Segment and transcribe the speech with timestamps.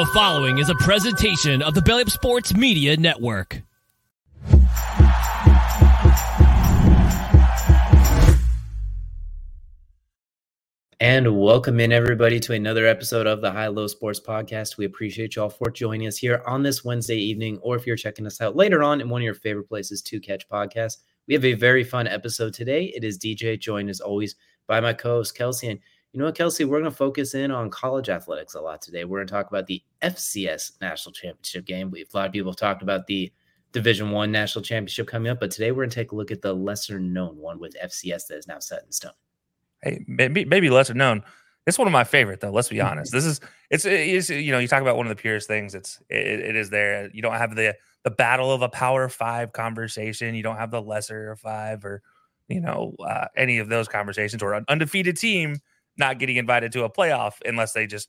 [0.00, 3.60] The following is a presentation of the Belly Up Sports Media Network.
[10.98, 14.78] And welcome in everybody to another episode of the High Low Sports Podcast.
[14.78, 18.26] We appreciate y'all for joining us here on this Wednesday evening, or if you're checking
[18.26, 20.96] us out later on in one of your favorite places to catch podcasts.
[21.28, 22.84] We have a very fun episode today.
[22.96, 24.34] It is DJ joined as always
[24.66, 25.72] by my co-host Kelcey.
[25.72, 25.80] And
[26.12, 29.04] you know what, Kelcey, we're going to focus in on college athletics a lot today.
[29.04, 31.90] We're going to talk about the FCS national championship game.
[31.90, 33.32] We've a lot of people have talked about the
[33.72, 36.42] Division One national championship coming up, but today we're going to take a look at
[36.42, 39.12] the lesser known one with FCS that is now set in stone.
[39.82, 41.22] Hey, maybe maybe lesser known.
[41.66, 42.50] It's one of my favorite though.
[42.50, 43.12] Let's be honest.
[43.12, 45.76] This is it's, it's you know you talk about one of the purest things.
[45.76, 47.08] It's it, it is there.
[47.12, 50.34] You don't have the the battle of a power five conversation.
[50.34, 52.02] You don't have the lesser five or
[52.48, 55.60] you know uh, any of those conversations or an undefeated team
[56.00, 58.08] not getting invited to a playoff unless they just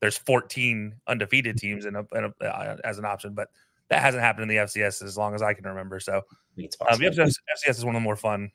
[0.00, 3.34] there's 14 undefeated teams in a, in a uh, as an option.
[3.34, 3.48] But
[3.88, 6.00] that hasn't happened in the FCS as long as I can remember.
[6.00, 6.22] So um,
[6.56, 7.36] the FCS,
[7.68, 8.50] FCS is one of the more fun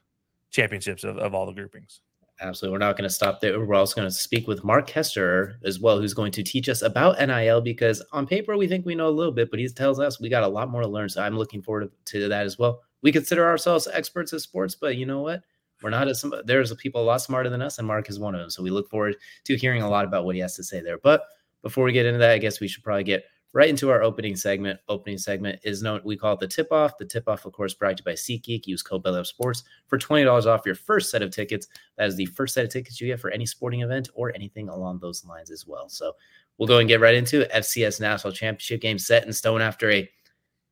[0.50, 2.02] championships of, of all the groupings.
[2.42, 2.74] Absolutely.
[2.74, 3.60] We're not going to stop there.
[3.60, 6.82] We're also going to speak with Mark Koesterer as well, who's going to teach us
[6.82, 10.00] about NIL because on paper we think we know a little bit, but he tells
[10.00, 11.08] us we got a lot more to learn.
[11.08, 12.82] So I'm looking forward to, that as well.
[13.04, 15.44] We consider ourselves experts at sports, but you know what?
[15.82, 18.42] We're not as there's people a lot smarter than us, and Mark is one of
[18.42, 18.50] them.
[18.50, 19.16] So we look forward
[19.46, 20.98] to hearing a lot about what he has to say there.
[20.98, 21.24] But
[21.62, 24.36] before we get into that, I guess we should probably get right into our opening
[24.36, 24.80] segment.
[24.88, 26.98] Opening segment is known, we call it the tip off.
[26.98, 28.68] The tip off, of course, brought to you by SeatGeek.
[28.68, 31.68] Use code Belly Sports for $20 off your first set of tickets.
[31.98, 34.70] That is the first set of tickets you get for any sporting event or anything
[34.70, 35.90] along those lines as well.
[35.90, 36.14] So
[36.58, 37.52] we'll go and get right into it.
[37.52, 40.10] FCS National Championship game set in stone after a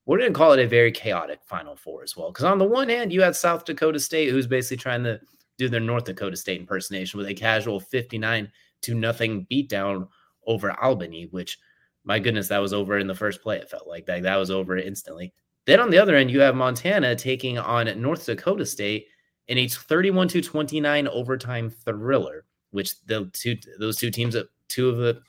[0.09, 2.31] we're going to call it a very chaotic Final Four as well.
[2.31, 5.19] Because on the one hand, you had South Dakota State, who's basically trying to
[5.59, 10.07] do their North Dakota State impersonation with a casual 59 to nothing beatdown
[10.47, 11.59] over Albany, which
[12.05, 13.57] my goodness, that was over in the first play.
[13.57, 14.23] It felt like that.
[14.23, 15.31] That was over instantly.
[15.67, 19.05] Then on the other end, you have Montana taking on North Dakota State
[19.47, 24.89] in a 31 to 29 overtime thriller, which the two those two teams, uh, two
[24.89, 25.21] of the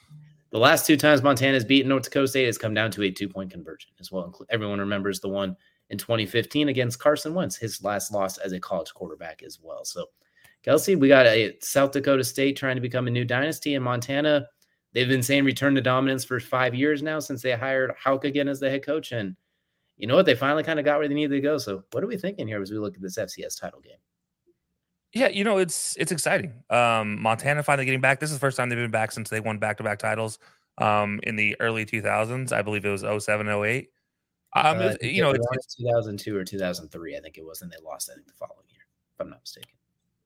[0.51, 3.11] the last two times Montana has beaten North Dakota State has come down to a
[3.11, 4.35] two point conversion as well.
[4.51, 5.57] Everyone remembers the one
[5.91, 9.85] in 2015 against Carson Wentz, his last loss as a college quarterback as well.
[9.85, 10.07] So,
[10.65, 14.47] Kelcey, we got a South Dakota State trying to become a new dynasty, in Montana
[14.93, 18.49] they've been saying return to dominance for five years now since they hired Hauck again
[18.49, 19.13] as the head coach.
[19.13, 19.37] And
[19.97, 20.27] you know what?
[20.27, 21.59] They finally kind of got where they needed to go.
[21.59, 23.99] So what are we thinking here as we look at this FCS title game?
[25.13, 26.63] Yeah, you know, it's it's exciting.
[26.71, 28.21] Um, Montana finally getting back.
[28.21, 30.39] This is the first time they've been back since they won back to back titles
[30.79, 32.53] um, in the early 2000s.
[32.53, 33.91] I believe it was 07, 08.
[34.55, 37.17] Um, uh, you know, it's, it's 2002 or 2003.
[37.17, 38.11] I think it was, and they lost.
[38.11, 38.83] I think the following year,
[39.15, 39.71] if I'm not mistaken.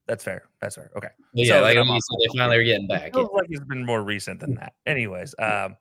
[0.07, 0.45] That's fair.
[0.61, 0.91] That's fair.
[0.97, 1.09] Okay.
[1.33, 3.09] Yeah, so, like um, so they finally are getting back.
[3.09, 4.75] It feels like it's been more recent than that.
[4.87, 5.77] Anyways, um,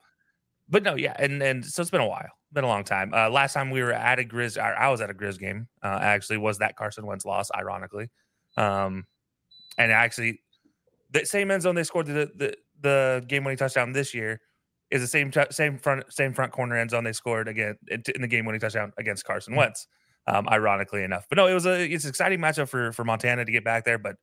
[0.69, 3.13] but no, yeah, and and so it's been a while, been a long time.
[3.13, 5.67] Uh, last time we were at a Grizz, I was at a Grizz game.
[5.83, 8.09] Uh, actually, was that Carson Wentz loss, ironically,
[8.57, 9.05] um,
[9.77, 10.41] and actually,
[11.11, 14.41] the same end zone they scored the the, the game winning touchdown this year
[14.91, 18.21] is the same t- same front same front corner end zone they scored again in
[18.21, 19.87] the game winning touchdown against Carson Wentz
[20.27, 21.25] um, ironically enough.
[21.29, 23.85] But no, it was a it's an exciting matchup for for Montana to get back
[23.85, 23.97] there.
[23.97, 24.15] But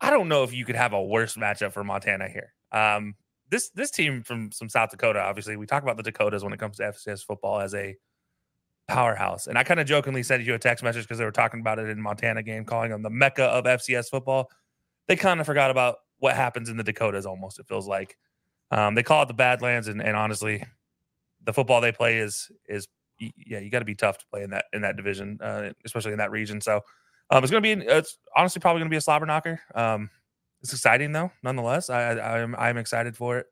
[0.00, 2.52] I don't know if you could have a worse matchup for Montana here.
[2.72, 3.14] Um,
[3.50, 6.58] this this team from some South Dakota, obviously, we talk about the Dakotas when it
[6.58, 7.96] comes to FCS football as a
[8.88, 9.46] powerhouse.
[9.46, 11.78] And I kind of jokingly sent you a text message because they were talking about
[11.78, 14.50] it in Montana game, calling them the mecca of FCS football.
[15.08, 17.26] They kind of forgot about what happens in the Dakotas.
[17.26, 18.16] Almost, it feels like
[18.70, 20.64] um, they call it the Badlands, and, and honestly,
[21.44, 22.88] the football they play is is
[23.18, 26.12] yeah, you got to be tough to play in that in that division, uh, especially
[26.12, 26.60] in that region.
[26.60, 26.80] So
[27.30, 29.60] Um, it's going to be, it's honestly probably going to be a slobber knocker.
[29.74, 30.10] Um,
[30.62, 31.90] it's exciting though, nonetheless.
[31.90, 33.46] I, I I'm I'm excited for it.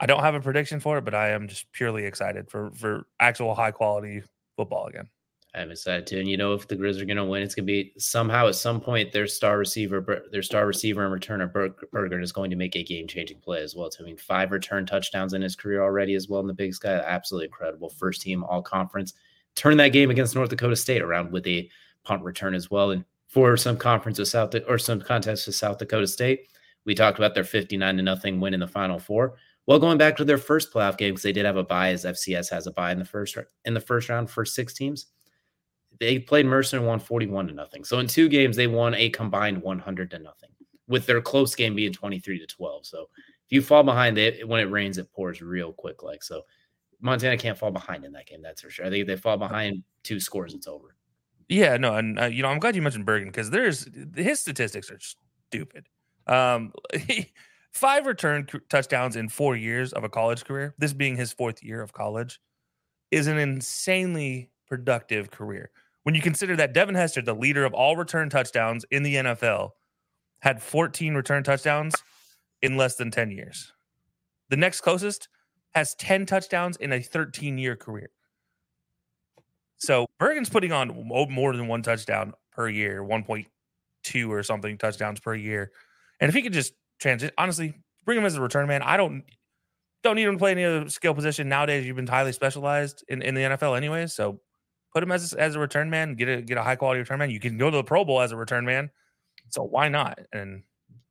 [0.00, 3.06] I don't have a prediction for it, but I am just purely excited for for
[3.20, 4.22] actual high quality
[4.58, 5.08] football again.
[5.54, 6.18] I'm excited too.
[6.18, 8.48] And you know, if the Grizz are going to win, it's going to be somehow
[8.48, 12.56] at some point their star receiver, their star receiver and returner Bergen is going to
[12.56, 13.88] make a game changing play as well.
[13.88, 14.02] Too.
[14.02, 16.90] I mean, five return touchdowns in his career already as well in the Big Sky.
[16.90, 17.88] Absolutely incredible.
[17.88, 19.14] First team all conference.
[19.54, 21.70] Turn that game against North Dakota State around with a
[22.04, 22.90] punt return as well.
[22.90, 26.48] And for some conference of South or some contests with South Dakota State,
[26.84, 29.36] we talked about their 59 to nothing win in the Final Four.
[29.68, 32.04] Well, going back to their first playoff game because they did have a bye, as
[32.04, 35.06] FCS has a bye in the first in the first round for six teams
[36.00, 37.84] they played Mercer and won 41 to nothing.
[37.84, 40.50] So in two games, they won a combined 100 to nothing,
[40.86, 42.86] with their close game being 23 to 12.
[42.86, 43.08] So
[43.46, 46.02] if you fall behind, it when it rains, it pours real quick.
[46.02, 46.42] Like so,
[47.00, 48.42] Montana can't fall behind in that game.
[48.42, 48.86] That's for sure.
[48.86, 50.94] I think if they fall behind two scores, it's over.
[51.48, 54.90] Yeah, no, and uh, you know, I'm glad you mentioned Bergen because there's his statistics
[54.90, 55.88] are stupid.
[56.26, 56.72] Um,
[57.72, 60.74] five return touchdowns in four years of a college career.
[60.78, 62.40] This being his fourth year of college,
[63.10, 65.70] is an insanely productive career
[66.08, 69.72] when you consider that Devin Hester, the leader of all return touchdowns in the NFL,
[70.38, 71.94] had 14 return touchdowns
[72.62, 73.74] in less than 10 years.
[74.48, 75.28] The next closest
[75.74, 78.08] has 10 touchdowns in a 13 year career.
[79.76, 85.34] So Bergen's putting on more than one touchdown per year, 1.2 or something touchdowns per
[85.34, 85.72] year.
[86.20, 87.74] And if he could just transit, honestly,
[88.04, 88.82] bring him as a return man.
[88.82, 89.24] I don't
[90.02, 91.84] don't need him to play any other skill position nowadays.
[91.84, 94.06] You've been highly specialized in, in the NFL anyway.
[94.06, 94.40] So
[94.92, 96.14] Put him as as a return man.
[96.14, 97.30] Get a get a high quality return man.
[97.30, 98.90] You can go to the Pro Bowl as a return man.
[99.50, 100.18] So why not?
[100.32, 100.62] And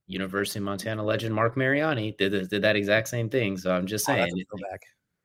[0.08, 3.58] University of Montana legend Marc Mariani did did that exact same thing.
[3.58, 4.78] So I'm just oh, saying, oh,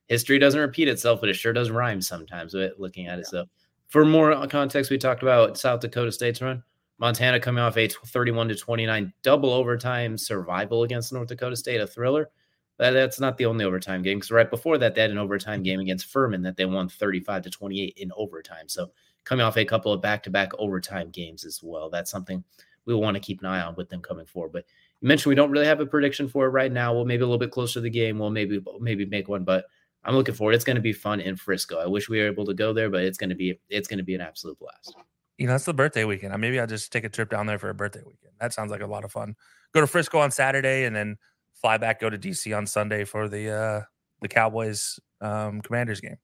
[0.06, 2.52] history doesn't repeat itself, but it sure does rhyme sometimes.
[2.52, 3.46] With looking at it, so
[3.88, 6.62] for more context, we talked about South Dakota State's run.
[7.02, 11.86] Montana coming off a 31 to 29 double overtime survival against North Dakota State, a
[11.86, 12.30] thriller.
[12.78, 15.58] That, that's not the only overtime game because right before that, they had an overtime
[15.58, 15.64] mm-hmm.
[15.64, 18.68] game against Furman that they won 35 to 28 in overtime.
[18.68, 18.92] So
[19.24, 21.90] coming off a couple of back-to-back overtime games as well.
[21.90, 22.44] That's something
[22.86, 24.52] we will want to keep an eye on with them coming forward.
[24.52, 24.66] But
[25.00, 26.94] you mentioned we don't really have a prediction for it right now.
[26.94, 28.20] Well, maybe a little bit closer to the game.
[28.20, 29.64] We'll maybe maybe make one, but
[30.04, 30.54] I'm looking forward.
[30.54, 31.78] It's going to be fun in Frisco.
[31.78, 33.98] I wish we were able to go there, but it's going to be it's going
[33.98, 34.94] to be an absolute blast.
[35.38, 36.38] You know, it's the birthday weekend.
[36.40, 38.32] Maybe I'll just take a trip down there for a birthday weekend.
[38.40, 39.34] That sounds like a lot of fun.
[39.72, 41.16] Go to Frisco on Saturday and then
[41.54, 43.80] fly back, go to DC on Sunday for the uh,
[44.20, 46.16] the Cowboys um, Commanders game.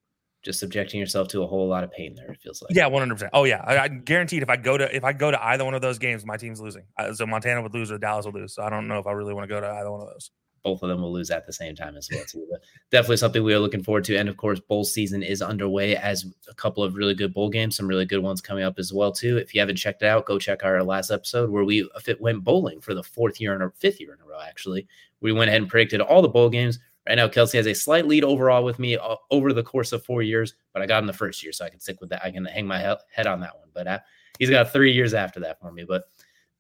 [0.45, 2.31] Just subjecting yourself to a whole lot of pain there.
[2.31, 2.75] It feels like.
[2.75, 3.31] Yeah, one hundred percent.
[3.35, 5.75] Oh yeah, I, I, guaranteed if I go to if I go to either one
[5.75, 6.85] of those games, my team's losing.
[6.97, 8.55] Uh, so Montana would lose or Dallas would lose.
[8.55, 10.31] So I don't know if I really want to go to either one of those
[10.63, 12.47] both of them will lose at the same time as well too.
[12.51, 14.17] But definitely something we are looking forward to.
[14.17, 17.77] And of course, bowl season is underway as a couple of really good bowl games,
[17.77, 19.39] some really good ones coming up as well too.
[19.39, 21.89] If you haven't checked it out, go check our last episode where we
[22.21, 24.41] went bowling for the fourth year in a fifth year in a row.
[24.41, 24.87] Actually,
[25.21, 26.79] we went ahead and predicted all the bowl games.
[27.09, 30.05] Right now, Kelcey has a slight lead overall with me uh, over the course of
[30.05, 32.23] four years, but I got in the first year, so I can stick with that.
[32.23, 33.69] I can hang my head on that one.
[33.73, 33.99] But uh,
[34.39, 35.85] he's got three years after that for me.
[35.89, 36.05] But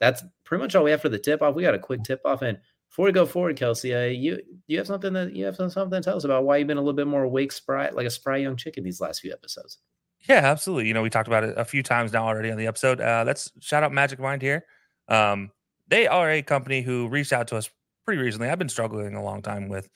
[0.00, 1.54] that's pretty much all we have for the tip off.
[1.54, 2.58] We got a quick tip off, and
[2.88, 6.00] before we go forward, Kelcey, uh, you you have something that you have something to
[6.00, 8.38] tell us about why you've been a little bit more awake, spry, like a spry
[8.38, 9.78] young chicken these last few episodes.
[10.28, 10.88] Yeah, absolutely.
[10.88, 13.00] You know, we talked about it a few times now already on the episode.
[13.00, 14.64] Uh, let's shout out Magic Mind here.
[15.08, 15.50] Um,
[15.86, 17.70] they are a company who reached out to us
[18.04, 18.48] pretty recently.
[18.48, 19.88] I've been struggling a long time with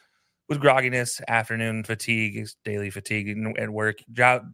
[0.49, 4.01] with grogginess, afternoon fatigue, daily fatigue at work,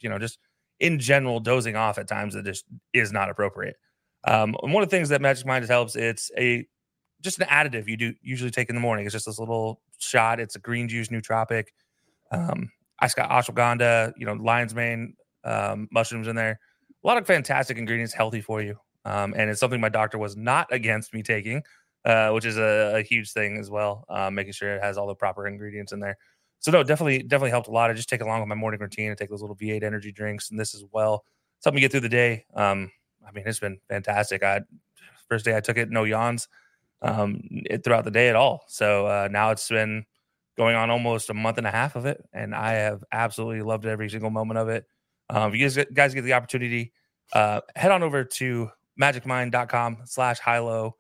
[0.01, 0.39] you know, just
[0.81, 3.77] in general dozing off at times that just is not appropriate.
[4.25, 6.67] Um, one of the things that Magic Mind helps, it's a
[7.23, 9.07] just an additive you do usually take in the morning.
[9.07, 10.41] It's just this little shot.
[10.41, 11.67] It's a green juice nootropic.
[12.31, 12.71] Um,
[13.01, 16.61] I got ashwagandha, you know, lion's mane, um, mushrooms in there.
[17.03, 18.77] A lot of fantastic ingredients, healthy for you.
[19.05, 21.63] Um, and it's something my doctor was not against me taking,
[22.05, 24.05] uh, which is a, a, huge thing as well.
[24.09, 26.17] Um, making sure it has all the proper ingredients in there.
[26.59, 27.91] So no, definitely, definitely helped a lot.
[27.91, 29.13] I just take along with my morning routine.
[29.13, 31.25] I take those little V8 energy drinks and this as well.
[31.61, 32.45] Something me get through the day.
[32.55, 32.91] Um,
[33.27, 34.43] I mean, it's been fantastic.
[34.43, 34.63] I
[35.29, 36.49] first day I took it, no yawns
[37.03, 37.41] um,
[37.85, 38.65] throughout the day at all.
[38.69, 40.05] So uh, now it's been
[40.57, 43.87] going on almost a month and a half of it, and I have absolutely loved
[43.87, 44.85] every single moment of it.
[45.31, 46.93] Um, if you guys, guys get the opportunity,
[47.33, 50.91] uh, head on over to magicmind.com slash high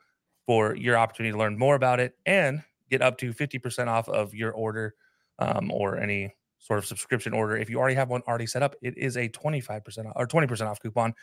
[0.47, 4.35] for your opportunity to learn more about it and get up to 50% off of
[4.35, 4.95] your order
[5.38, 7.57] um, or any sort of subscription order.
[7.57, 10.81] If you already have one already set up, it is a 25% or 20% off
[10.81, 11.14] coupon.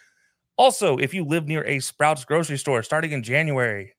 [0.58, 3.95] Also, if you live near a Sprouts grocery store starting in January,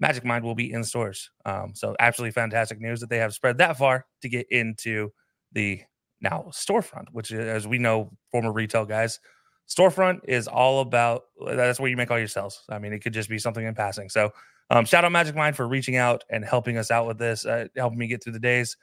[0.00, 1.30] Magic Mind will be in stores.
[1.44, 5.10] Um, so absolutely fantastic news that they have spread that far to get into
[5.52, 5.82] the
[6.20, 9.20] now storefront, which as we know, former retail guys,
[9.68, 12.64] storefront is all about that's where you make all your sales.
[12.68, 14.08] I mean, it could just be something in passing.
[14.08, 14.32] So,
[14.70, 17.66] um, shout out Magic Mind for reaching out and helping us out with this, uh,
[17.76, 18.76] helping me get through the days.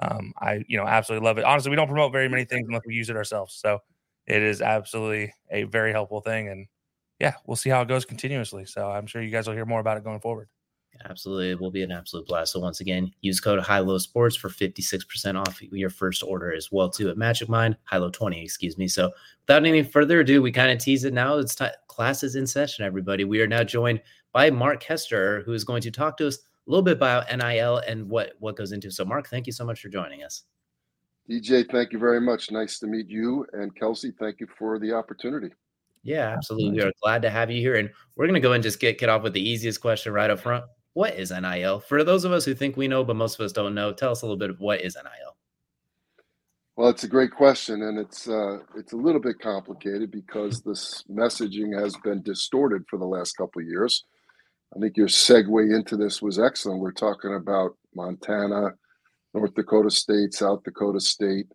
[0.00, 1.44] Um, I, you know, absolutely love it.
[1.44, 3.54] Honestly, we don't promote very many things unless we use it ourselves.
[3.54, 3.78] So,
[4.26, 6.48] it is absolutely a very helpful thing.
[6.48, 6.66] And
[7.20, 8.64] yeah, we'll see how it goes continuously.
[8.66, 10.48] So, I'm sure you guys will hear more about it going forward.
[11.08, 11.50] Absolutely.
[11.50, 12.52] It will be an absolute blast.
[12.52, 16.70] So once again, use code High Low Sports for 56% off your first order as
[16.70, 18.88] well too at Magic Mind, High Low 20, excuse me.
[18.88, 19.10] So
[19.46, 21.38] without any further ado, we kind of tease it now.
[21.38, 23.24] It's time classes in session, everybody.
[23.24, 24.00] We are now joined
[24.32, 27.78] by Mark Koesterer, who is going to talk to us a little bit about NIL
[27.78, 28.90] and what what goes into.
[28.90, 30.44] So Mark, thank you so much for joining us.
[31.28, 32.50] DJ, thank you very much.
[32.50, 33.46] Nice to meet you.
[33.52, 35.50] And Kelcey, thank you for the opportunity.
[36.02, 36.78] Yeah, absolutely.
[36.78, 37.76] We are glad to have you here.
[37.76, 40.30] And we're going to go and just get, get off with the easiest question right
[40.30, 41.80] up front what is NIL?
[41.80, 44.12] For those of us who think we know, but most of us don't know, tell
[44.12, 45.36] us a little bit of what is NIL.
[46.76, 51.04] Well, it's a great question, and it's uh, it's a little bit complicated because this
[51.10, 54.04] messaging has been distorted for the last couple of years.
[54.74, 56.80] I think your segue into this was excellent.
[56.80, 58.70] We're talking about Montana,
[59.34, 61.46] North Dakota State, South Dakota State,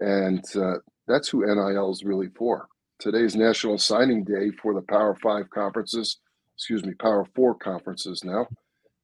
[0.00, 0.74] and uh,
[1.08, 2.68] that's who NIL is really for.
[2.98, 6.18] Today's National Signing Day for the Power Five conferences,
[6.58, 8.46] excuse me, Power Four conferences now.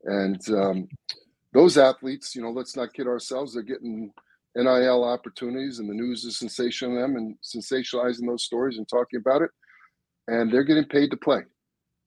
[0.09, 0.89] And um,
[1.53, 4.11] those athletes, you know, let's not kid ourselves, they're getting
[4.57, 9.43] NIL opportunities and the news is sensationalizing them and sensationalizing those stories and talking about
[9.43, 9.51] it.
[10.27, 11.43] And they're getting paid to play,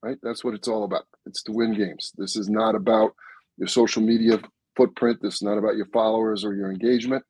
[0.03, 0.17] right?
[0.24, 1.05] That's what it's all about.
[1.25, 2.12] It's to win games.
[2.17, 3.13] This is not about
[3.58, 4.39] your social media
[4.75, 5.20] footprint.
[5.22, 7.24] This is not about your followers or your engagement.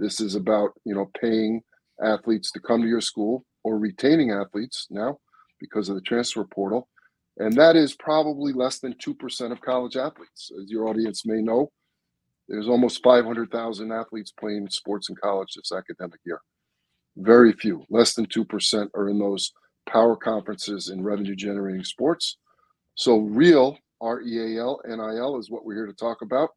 [0.00, 1.62] This is about, you know, paying
[2.02, 5.18] athletes to come to your school or retaining athletes now
[5.60, 6.88] because of the transfer portal
[7.38, 10.50] and that is probably less than 2% of college athletes.
[10.60, 11.70] As your audience may know,
[12.48, 16.40] there's almost 500,000 athletes playing sports in college this academic year.
[17.16, 19.52] Very few, less than 2% are in those
[19.88, 22.38] power conferences in revenue generating sports.
[22.94, 26.22] So, real R E A L N I L is what we're here to talk
[26.22, 26.50] about.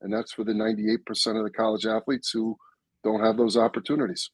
[0.00, 2.56] And that's for the 98% of the college athletes who
[3.04, 4.30] don't have those opportunities.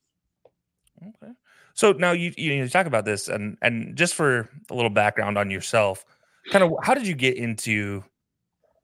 [1.02, 1.32] Okay.
[1.74, 5.50] So now you you talk about this, and and just for a little background on
[5.50, 6.04] yourself,
[6.50, 8.04] kind of how did you get into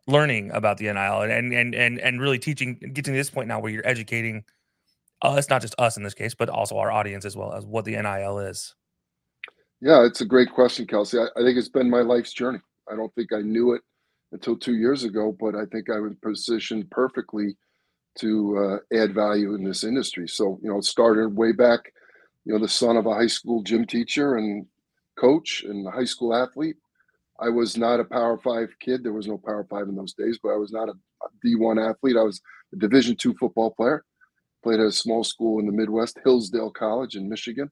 [0.06, 3.60] learning about the NIL and and and and really teaching, getting to this point now
[3.60, 4.44] where you're educating
[5.22, 7.84] us, not just us in this case, but also our audience as well as what
[7.84, 8.74] the NIL is.
[9.80, 11.20] Yeah, it's a great question, Kelcey.
[11.20, 12.60] I, I think it's been my life's journey.
[12.90, 13.82] I don't think I knew it
[14.32, 17.56] until two years ago, but I think I was positioned perfectly
[18.18, 20.28] to uh, add value in this industry.
[20.28, 21.92] So, you know, it started way back
[22.44, 24.66] you know, the son of a high school gym teacher and
[25.18, 26.76] coach and high school athlete.
[27.38, 29.02] I was not a Power Five kid.
[29.02, 30.94] There was no Power Five in those days, but I was not a
[31.44, 32.16] D1 athlete.
[32.16, 32.40] I was
[32.72, 34.04] a Division two football player.
[34.62, 37.70] Played at a small school in the Midwest, Hillsdale College in Michigan.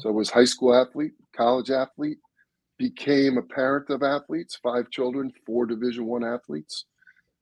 [0.00, 2.18] So I was high school athlete, college athlete,
[2.76, 6.86] became a parent of athletes, five children, four Division one athletes.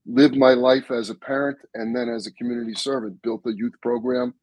[0.05, 3.23] Lived my life as a parent and then as a community servant.
[3.23, 4.35] Built a youth program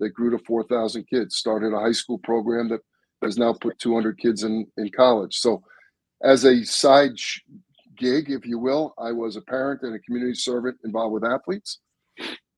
[0.00, 2.80] that grew to 4,000 kids, started a high school program that
[3.22, 5.38] has now put 200 kids in, in college.
[5.38, 5.62] So,
[6.22, 7.40] as a side sh-
[7.96, 11.80] gig, if you will, I was a parent and a community servant involved with athletes.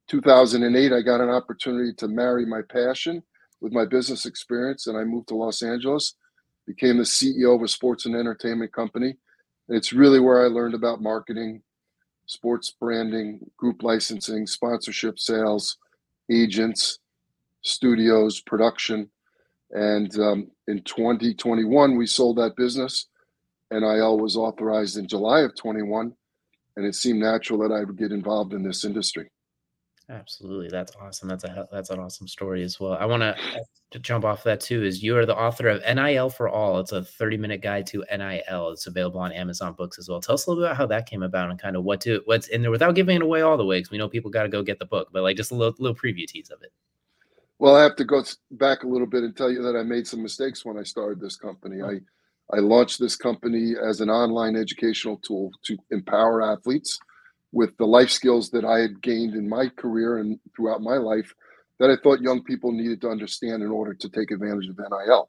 [0.09, 3.23] 2008, I got an opportunity to marry my passion
[3.61, 6.15] with my business experience, and I moved to Los Angeles,
[6.67, 9.17] became the CEO of a sports and entertainment company.
[9.69, 11.63] it's really where I learned about marketing,
[12.27, 15.77] sports branding, group licensing, sponsorship sales,
[16.31, 16.99] agents,
[17.67, 19.11] studios, production.
[19.71, 23.07] And um, in 2021, we sold that business.
[23.73, 26.13] NIL was authorized in July of 21,
[26.77, 29.29] and it seemed natural that I would get involved in this industry.
[30.09, 31.29] Absolutely, that's awesome.
[31.29, 32.93] That's a that's an awesome story as well.
[32.93, 33.25] I want
[33.91, 34.85] to jump off that too.
[34.85, 36.79] Is you are the author of NIL for All?
[36.79, 38.69] It's a 30 minute guide to NIL.
[38.69, 40.21] It's available on Amazon Books as well.
[40.21, 42.23] Tell us a little bit about how that came about and kind of what to
[42.27, 43.81] what's in there without giving it away all the way.
[43.81, 45.75] Because we know people got to go get the book, but like just a little
[45.81, 46.71] little preview tease of it.
[47.59, 48.23] Well, I have to go
[48.53, 51.21] back a little bit and tell you that I made some mistakes when I started
[51.21, 51.83] this company.
[51.83, 52.01] I
[52.53, 56.97] I launched this company as an online educational tool to empower athletes
[57.51, 61.35] with the life skills that I had gained in my career and throughout my life
[61.81, 65.29] that I thought young people needed to understand in order to take advantage of NIL.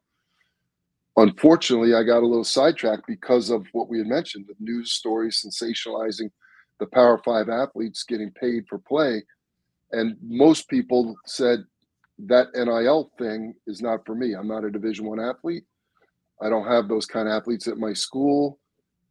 [1.16, 5.44] Unfortunately, I got a little sidetracked because of what we had mentioned the news stories
[5.44, 6.30] sensationalizing
[6.80, 9.24] the Power Five athletes getting paid for play.
[9.92, 11.66] And most people said,
[12.26, 14.34] that NIL thing is not for me.
[14.34, 15.64] I'm not a Division One athlete.
[16.42, 18.60] I don't have those kind of athletes at my school.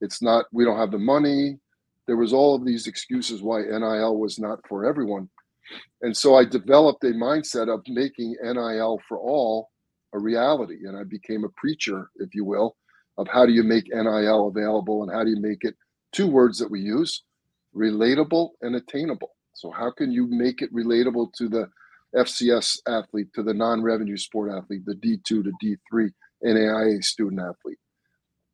[0.01, 0.47] It's not.
[0.53, 1.59] We don't have the money.
[2.07, 5.29] There was all of these excuses why NIL was not for everyone,
[6.03, 9.71] and so I developed a mindset of making NIL for all
[10.13, 10.87] a reality.
[10.87, 12.77] And I became a preacher, if you will,
[13.19, 15.75] of how do you make NIL available and how do you make it
[16.13, 17.23] two words that we use
[17.75, 19.31] relatable and attainable.
[19.53, 21.69] So, how can you make it relatable to the
[22.15, 26.11] FCS athlete, to the non revenue sport athlete, the D2 to D3
[26.45, 27.79] NAIA student athlete?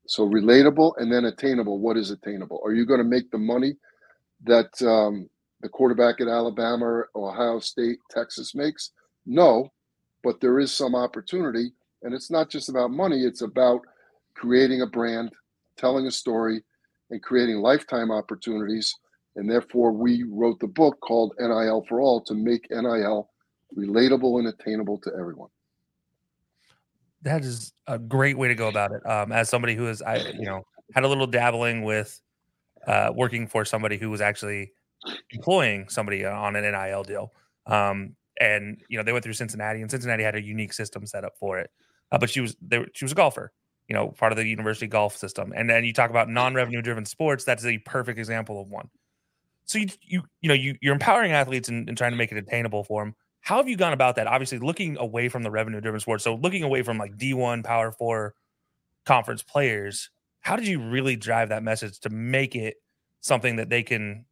[0.06, 1.78] So, relatable and then attainable.
[1.78, 2.60] What is attainable?
[2.64, 3.74] Are you going to make the money
[4.44, 5.28] that um,
[5.60, 8.90] the quarterback at Alabama, Ohio State, Texas makes?
[9.26, 9.68] No,
[10.22, 11.72] but there is some opportunity.
[12.02, 13.82] And it's not just about money, it's about
[14.34, 15.30] creating a brand,
[15.76, 16.62] telling a story,
[17.10, 18.92] and creating lifetime opportunities.
[19.36, 23.30] And therefore, we wrote the book called NIL for All to make NIL
[23.76, 25.50] relatable and attainable to everyone.
[27.22, 29.06] That is a great way to go about it.
[29.06, 32.20] Um, as somebody who has, I you know, had a little dabbling with
[32.86, 34.72] uh, working for somebody who was actually
[35.30, 37.32] employing somebody on an NIL deal.
[37.66, 41.24] Um, and you know they went through Cincinnati, and Cincinnati had a unique system set
[41.24, 41.70] up for it.
[42.10, 43.52] Uh, but she was there; she was a golfer,
[43.88, 45.52] you know, part of the university golf system.
[45.54, 47.44] And then you talk about non-revenue driven sports.
[47.44, 48.88] That's a perfect example of one.
[49.64, 52.38] So you you you know you you're empowering athletes and, and trying to make it
[52.38, 53.14] attainable for them.
[53.42, 54.26] How have you gone about that?
[54.26, 56.24] Obviously, looking away from the revenue driven sports.
[56.24, 58.34] So looking away from like D1 Power Four
[59.04, 60.10] conference players.
[60.40, 62.76] How did you really drive that message to make it
[63.20, 64.24] something that they can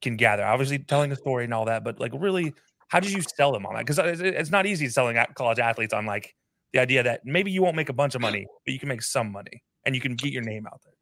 [0.00, 0.44] can gather?
[0.44, 2.54] Obviously, telling a story and all that, but like really
[2.90, 3.86] how did you sell them on that?
[3.86, 6.34] Because it's not easy selling college athletes on like
[6.72, 9.02] the idea that maybe you won't make a bunch of money, but you can make
[9.02, 10.92] some money and you can get your name out there.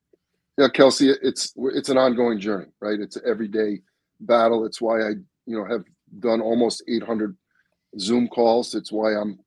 [0.58, 3.00] Yeah, Kelcey, it's it's an ongoing journey, right?
[3.00, 3.80] It's an everyday
[4.20, 4.66] battle.
[4.66, 5.10] It's why I,
[5.46, 5.84] you know, have
[6.20, 7.36] done almost 800
[7.98, 8.74] Zoom calls.
[8.74, 9.38] It's why I'm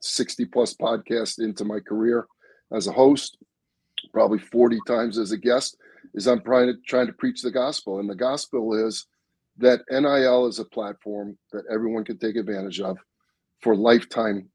[0.00, 2.26] 60 plus podcasts into my career
[2.72, 3.38] as a host,
[4.12, 5.76] probably 40 times as a guest.
[6.14, 9.06] Is I'm trying to trying to preach the gospel, and the gospel is
[9.58, 12.98] that NIL is a platform that everyone can take advantage of
[13.60, 14.48] for lifetime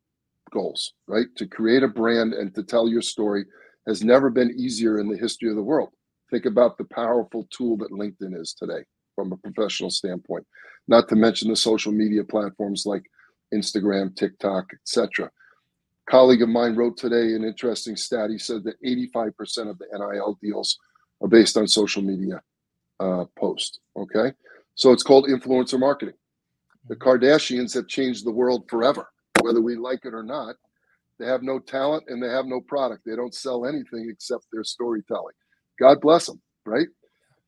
[0.52, 1.28] goals, right?
[1.38, 3.46] To create a brand and to tell your story
[3.88, 5.90] has never been easier in the history of the world.
[6.30, 8.84] Think about the powerful tool that LinkedIn is today
[9.18, 10.46] from a professional standpoint,
[10.88, 13.04] not to mention the social media platforms like
[13.52, 15.26] Instagram, TikTok, etc.
[15.26, 18.30] A colleague of mine wrote today an interesting stat.
[18.30, 20.78] He said that 85% of the NIL deals
[21.22, 22.42] are based on social media
[23.00, 23.80] uh, posts.
[23.98, 24.32] Okay,
[24.76, 26.16] so it's called influencer marketing.
[26.88, 29.10] The Kardashians have changed the world forever,
[29.42, 30.56] whether we like it or not.
[31.20, 33.02] They have no talent and they have no product.
[33.04, 35.34] They don't sell anything except their storytelling.
[35.80, 36.88] God bless them, right?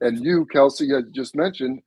[0.02, 1.82] And you, Kelcey, had just mentioned,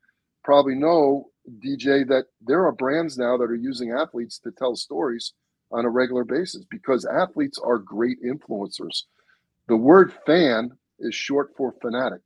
[0.45, 1.31] probably know,
[1.65, 5.33] DJ, that there are brands now that are using athletes to tell stories
[5.71, 9.05] on a regular basis because athletes are great influencers.
[9.69, 12.21] The word fan is short for fanatic.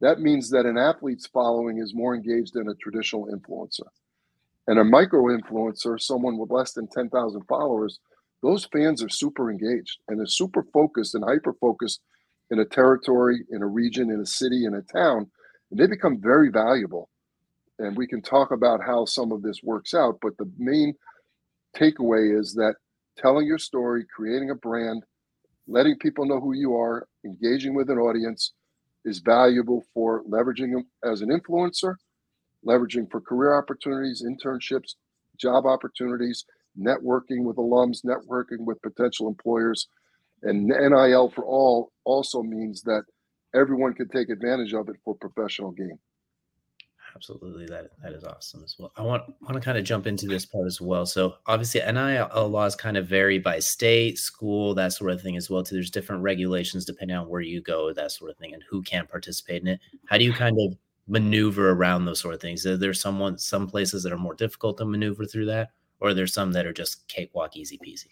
[0.00, 3.86] That means that an athlete's following is more engaged than a traditional influencer.
[4.66, 8.00] And a micro influencer, someone with less than 10,000 followers,
[8.42, 12.00] those fans are super engaged and they're super focused and hyper focused
[12.54, 15.28] in a territory, in a region, in a city, in a town.
[15.70, 17.10] And they become very valuable.
[17.80, 20.18] And we can talk about how some of this works out.
[20.22, 20.94] But the main
[21.76, 22.76] takeaway is that
[23.18, 25.02] telling your story, creating a brand,
[25.66, 28.52] letting people know who you are, engaging with an audience,
[29.04, 31.96] is valuable for leveraging them as an influencer,
[32.64, 34.94] leveraging for career opportunities, internships,
[35.38, 36.44] job opportunities,
[36.78, 39.88] networking with alums, networking with potential employers.
[40.44, 43.02] And NIL for all also means that
[43.54, 45.98] everyone can take advantage of it for professional gain.
[47.16, 48.92] Absolutely, that that is awesome as well.
[48.96, 51.06] I want want to kind of jump into this part as well.
[51.06, 55.48] So obviously, NIL laws kind of vary by state, school, that sort of thing as
[55.48, 55.62] well.
[55.62, 55.76] Too.
[55.76, 59.06] There's different regulations depending on where you go, that sort of thing, and who can
[59.06, 59.80] participate in it.
[60.06, 60.76] How do you kind of
[61.06, 62.66] maneuver around those sort of things?
[62.66, 66.14] Are there someone some places that are more difficult to maneuver through that, or are
[66.14, 68.08] there some that are just cakewalk, easy peasy?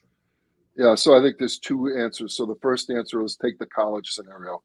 [0.76, 2.36] Yeah, so I think there's two answers.
[2.36, 4.62] So the first answer is take the college scenario.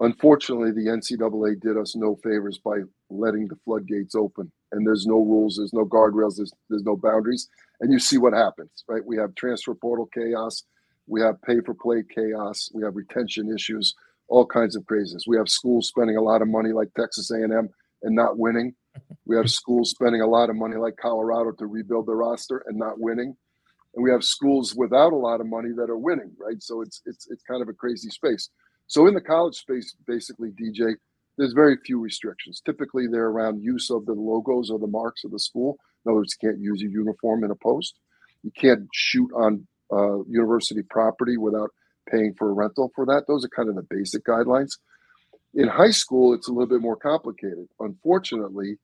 [0.00, 2.78] Unfortunately, the NCAA did us no favors by
[3.10, 7.48] letting the floodgates open, and there's no rules, there's no guardrails, there's there's no boundaries,
[7.80, 9.04] and you see what happens, right?
[9.04, 10.62] We have transfer portal chaos,
[11.08, 13.94] we have pay for play chaos, we have retention issues,
[14.28, 15.24] all kinds of craziness.
[15.26, 17.68] We have schools spending a lot of money like Texas A&M
[18.02, 18.74] and not winning.
[19.24, 22.78] We have schools spending a lot of money like Colorado to rebuild the roster and
[22.78, 23.36] not winning.
[23.94, 26.62] And we have schools without a lot of money that are winning, right?
[26.62, 28.50] So it's it's it's kind of a crazy space.
[28.86, 30.94] So in the college space, basically, DJ,
[31.36, 32.60] there's very few restrictions.
[32.64, 35.78] Typically, they're around use of the logos or the marks of the school.
[36.04, 37.98] In other words, you can't use a uniform in a post.
[38.42, 41.70] You can't shoot on uh, university property without
[42.10, 43.24] paying for a rental for that.
[43.26, 44.72] Those are kind of the basic guidelines.
[45.54, 47.66] In high school, it's a little bit more complicated.
[47.80, 48.78] Unfortunately,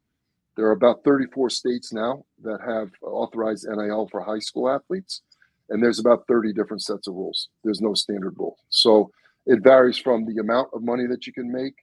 [0.56, 5.22] there are about 34 states now that have authorized NIL for high school athletes.
[5.70, 7.48] and there's about 30 different sets of rules.
[7.64, 8.58] There's no standard rule.
[8.68, 9.10] So
[9.46, 11.74] it varies from the amount of money that you can make.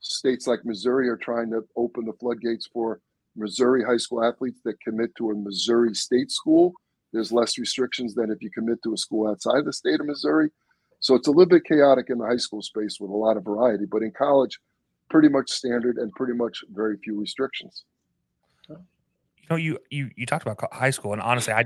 [0.00, 3.00] States like Missouri are trying to open the floodgates for
[3.34, 6.72] Missouri high school athletes that commit to a Missouri state school.
[7.12, 10.50] There's less restrictions than if you commit to a school outside the state of Missouri.
[11.00, 13.44] So it's a little bit chaotic in the high school space with a lot of
[13.44, 14.60] variety, but in college,
[15.10, 17.84] pretty much standard and pretty much very few restrictions.
[19.50, 21.64] Know, you you you talked about high school, and honestly, I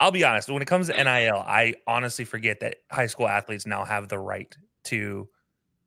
[0.00, 0.48] I'll be honest.
[0.48, 4.18] When it comes to NIL, I honestly forget that high school athletes now have the
[4.18, 4.54] right
[4.84, 5.28] to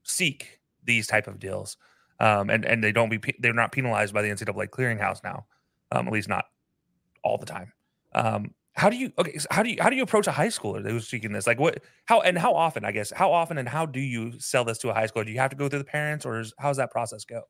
[0.04, 1.78] seek these type of deals,
[2.20, 5.46] um, and and they don't be they're not penalized by the NCAA clearinghouse now,
[5.92, 6.46] um, at least not
[7.24, 7.74] all the time.
[8.16, 9.38] Um, how do you okay?
[9.38, 11.48] So how do you how do you approach a high schooler who's seeking this?
[11.48, 11.84] Like what?
[12.06, 12.86] How and how often?
[12.86, 15.26] I guess how often and how do you sell this to a high schooler?
[15.26, 17.44] Do you have to go through the parents, or is, how does that process go?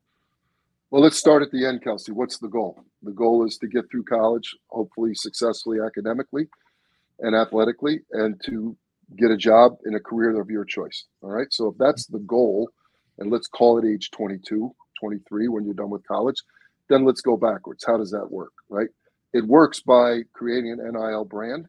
[0.93, 2.11] Well, let's start at the end, Kelcey.
[2.11, 2.85] What's the goal?
[3.01, 6.47] The goal is to get through college, hopefully successfully academically
[7.17, 8.77] and athletically, and to
[9.17, 11.05] get a job in a career of your choice.
[11.23, 11.47] All right.
[11.49, 12.69] So if that's the goal,
[13.17, 16.39] and let's call it age 22, 23 when you're done with college,
[16.89, 17.83] then let's go backwards.
[17.83, 18.53] How does that work?
[18.69, 18.89] Right.
[19.33, 21.65] It works by creating an NIL brand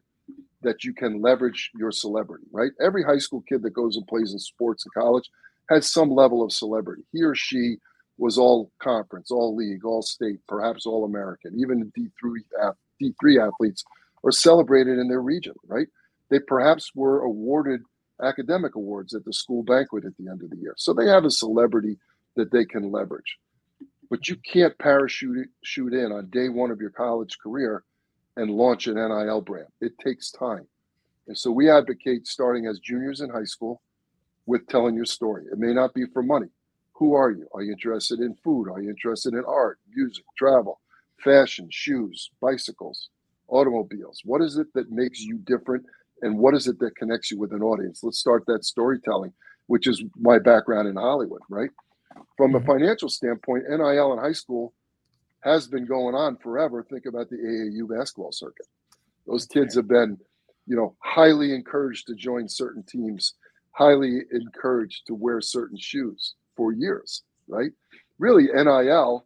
[0.61, 2.73] that you can leverage your celebrity, right?
[2.79, 5.27] Every high school kid that goes and plays in sports in college
[5.71, 7.01] has some level of celebrity.
[7.11, 7.77] He or she
[8.17, 11.59] was all conference, all league, all state, perhaps all American.
[11.59, 13.83] Even D3 D3 athletes
[14.23, 15.87] are celebrated in their region, right?
[16.29, 17.81] They perhaps were awarded
[18.23, 20.73] academic awards at the school banquet at the end of the year.
[20.77, 21.97] So they have a celebrity
[22.35, 23.37] that they can leverage.
[24.09, 27.83] But you can't parachute shoot in on day one of your college career
[28.37, 29.67] and launch an NIL brand.
[29.81, 30.67] It takes time.
[31.27, 33.81] And so we advocate starting as juniors in high school
[34.45, 35.45] with telling your story.
[35.51, 36.47] It may not be for money.
[36.95, 37.47] Who are you?
[37.53, 38.69] Are you interested in food?
[38.69, 40.79] Are you interested in art, music, travel,
[41.21, 43.09] fashion, shoes, bicycles,
[43.49, 44.21] automobiles?
[44.23, 45.85] What is it that makes you different?
[46.21, 48.01] And what is it that connects you with an audience?
[48.01, 49.33] Let's start that storytelling,
[49.67, 51.69] which is my background in Hollywood, right?
[52.37, 52.67] From a mm-hmm.
[52.67, 54.73] financial standpoint, NIL in high school
[55.41, 56.81] has been going on forever.
[56.81, 58.67] Think about the AAU basketball circuit.
[59.27, 60.17] Those kids have been,
[60.65, 63.33] you know, highly encouraged to join certain teams,
[63.71, 67.71] highly encouraged to wear certain shoes for years, right?
[68.19, 69.25] Really, NIL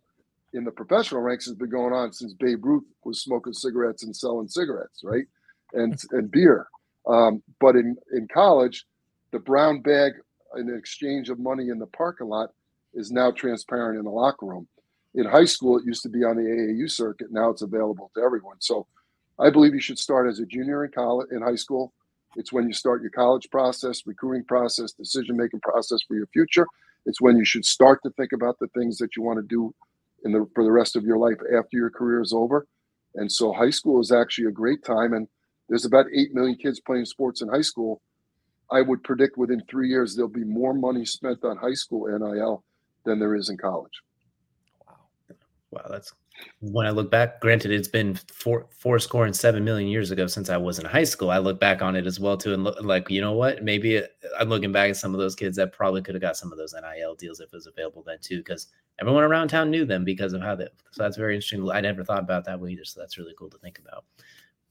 [0.54, 4.16] in the professional ranks has been going on since Babe Ruth was smoking cigarettes and
[4.16, 5.26] selling cigarettes, right?
[5.74, 6.68] And and beer.
[7.08, 8.86] Um, but in in college,
[9.32, 10.14] the brown bag
[10.58, 12.52] in exchange of money in the parking lot
[12.94, 14.68] is now transparent in the locker room.
[15.16, 17.32] In high school, it used to be on the AAU circuit.
[17.32, 18.58] Now it's available to everyone.
[18.60, 18.88] So
[19.40, 21.94] I believe you should start as a junior in college in high school.
[22.36, 26.68] It's when you start your college process, recruiting process, decision making process for your future.
[27.10, 29.74] It's when you should start to think about the things that you want to do
[30.24, 32.68] in the for the rest of your life after your career is over.
[33.16, 35.14] And so high school is actually a great time.
[35.14, 35.28] And
[35.68, 38.00] there's about eight million kids playing sports in high school.
[38.72, 42.64] I would predict within three years there'll be more money spent on high school NIL
[43.06, 44.04] than there is in college.
[44.88, 44.96] Wow.
[45.72, 46.14] Wow, that's
[46.62, 50.28] when I look back, granted, it's been four four score and seven million years ago
[50.28, 51.32] since I was in high school.
[51.32, 53.64] I look back on it as well too, and look like you know what?
[53.64, 54.04] Maybe uh,
[54.38, 56.58] I'm looking back at some of those kids that probably could have got some of
[56.58, 58.68] those NIL deals if it was available then too, because
[59.00, 60.68] everyone around town knew them because of how they.
[60.92, 61.70] So that's very interesting.
[61.72, 62.86] I never thought about that way either.
[62.86, 64.04] So that's really cool to think about.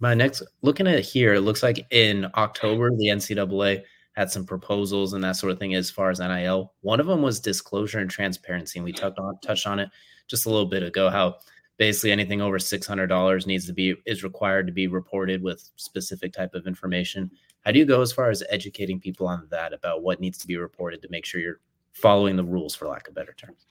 [0.00, 5.12] My next looking at here, it looks like in October the NCAA had some proposals
[5.12, 6.74] and that sort of thing as far as NIL.
[6.82, 9.88] One of them was disclosure and transparency, and we touched on touched on it
[10.26, 11.08] just a little bit ago.
[11.08, 11.36] How
[11.78, 16.54] basically anything over $600 needs to be is required to be reported with specific type
[16.54, 17.30] of information.
[17.64, 20.46] How do you go as far as educating people on that about what needs to
[20.46, 21.60] be reported to make sure you're
[21.92, 23.66] following the rules for lack of better terms?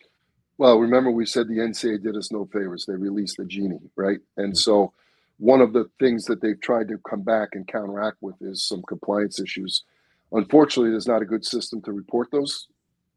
[0.58, 2.86] Well remember we said the ncaa did us no favors.
[2.86, 4.20] They released the genie right?
[4.38, 4.56] And mm-hmm.
[4.56, 4.94] so
[5.38, 8.82] one of the things that they've tried to come back and counteract with is some
[8.84, 9.84] compliance issues.
[10.32, 12.68] Unfortunately there's not a good system to report those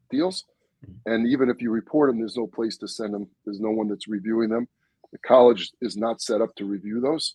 [0.09, 0.43] deals.
[0.83, 1.13] Mm-hmm.
[1.13, 3.27] and even if you report them there's no place to send them.
[3.45, 4.67] There's no one that's reviewing them
[5.11, 7.33] the college is not set up to review those.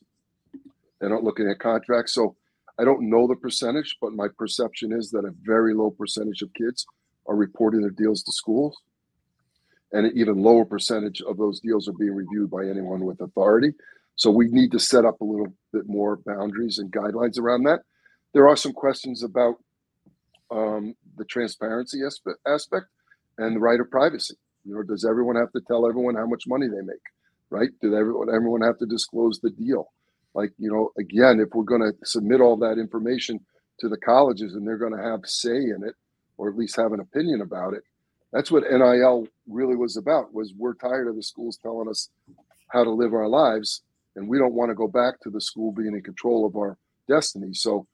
[1.01, 2.15] They're not looking at contracts.
[2.15, 2.37] So
[2.79, 6.53] I don't know the percentage, but my perception is that a very low percentage of
[6.55, 6.87] kids
[7.27, 8.77] are reporting their deals to schools.
[9.93, 13.73] And an even lower percentage of those deals are being reviewed by anyone with authority.
[14.17, 17.81] So we need to set up a little bit more boundaries and guidelines around that.
[18.33, 19.57] There are some questions about
[20.51, 22.01] um, the transparency
[22.47, 22.87] aspect
[23.39, 24.35] and the right of privacy.
[24.65, 26.97] You know, does everyone have to tell everyone how much money they make?
[27.51, 27.71] Right?
[27.81, 29.93] Did everyone everyone have to disclose the deal?
[30.35, 33.41] Like, you know, again, if we're going to submit all that information
[33.81, 35.95] to the colleges and they're going to have say in it,
[36.37, 37.83] or at least have an opinion about it,
[38.33, 40.35] that's what NIL really was about.
[40.35, 42.11] Was we're tired of the schools telling us
[42.69, 43.83] how to live our lives,
[44.17, 46.77] and we don't want to go back to the school being in control of our
[47.09, 47.55] destiny.
[47.55, 47.87] So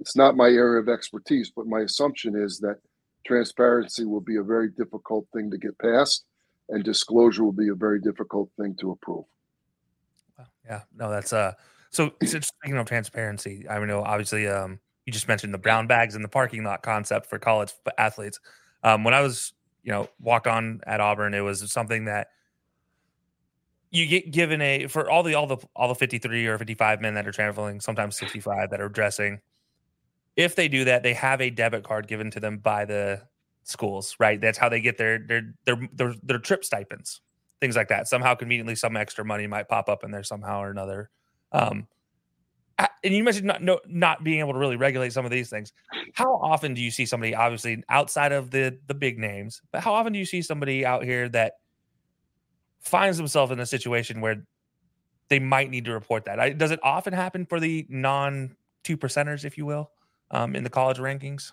[0.00, 2.78] it's not my area of expertise, but my assumption is that
[3.26, 6.24] transparency will be a very difficult thing to get past,
[6.68, 9.24] and disclosure will be a very difficult thing to approve.
[10.64, 11.52] Yeah, no, that's uh.
[11.90, 16.14] So, so speaking of transparency, I know obviously um you just mentioned the brown bags
[16.14, 18.38] in the parking lot concept for college athletes.
[18.84, 22.28] Um, when I was you know walk on at Auburn, it was something that
[23.90, 27.14] you get given a for all the all the all the 53 or 55 men
[27.14, 29.40] that are traveling sometimes 65 that are dressing
[30.36, 33.20] if they do that they have a debit card given to them by the
[33.68, 37.20] schools right that's how they get their their their their, their trip stipends
[37.60, 40.70] things like that somehow conveniently some extra money might pop up in there somehow or
[40.70, 41.10] another
[41.52, 41.86] um
[43.02, 45.72] and you mentioned not no, not being able to really regulate some of these things
[46.14, 49.92] how often do you see somebody obviously outside of the the big names but how
[49.92, 51.54] often do you see somebody out here that
[52.80, 54.44] finds himself in a situation where
[55.28, 56.40] they might need to report that.
[56.40, 59.90] I, does it often happen for the non two percenters, if you will,
[60.30, 61.52] um, in the college rankings?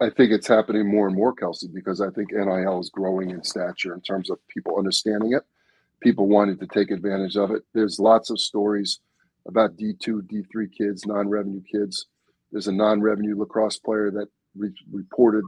[0.00, 3.44] I think it's happening more and more, Kelcey, because I think NIL is growing in
[3.44, 5.42] stature in terms of people understanding it,
[6.00, 7.62] people wanting to take advantage of it.
[7.74, 9.00] There's lots of stories
[9.46, 12.06] about D2, D3 kids, non revenue kids.
[12.52, 15.44] There's a non revenue lacrosse player that re- reported,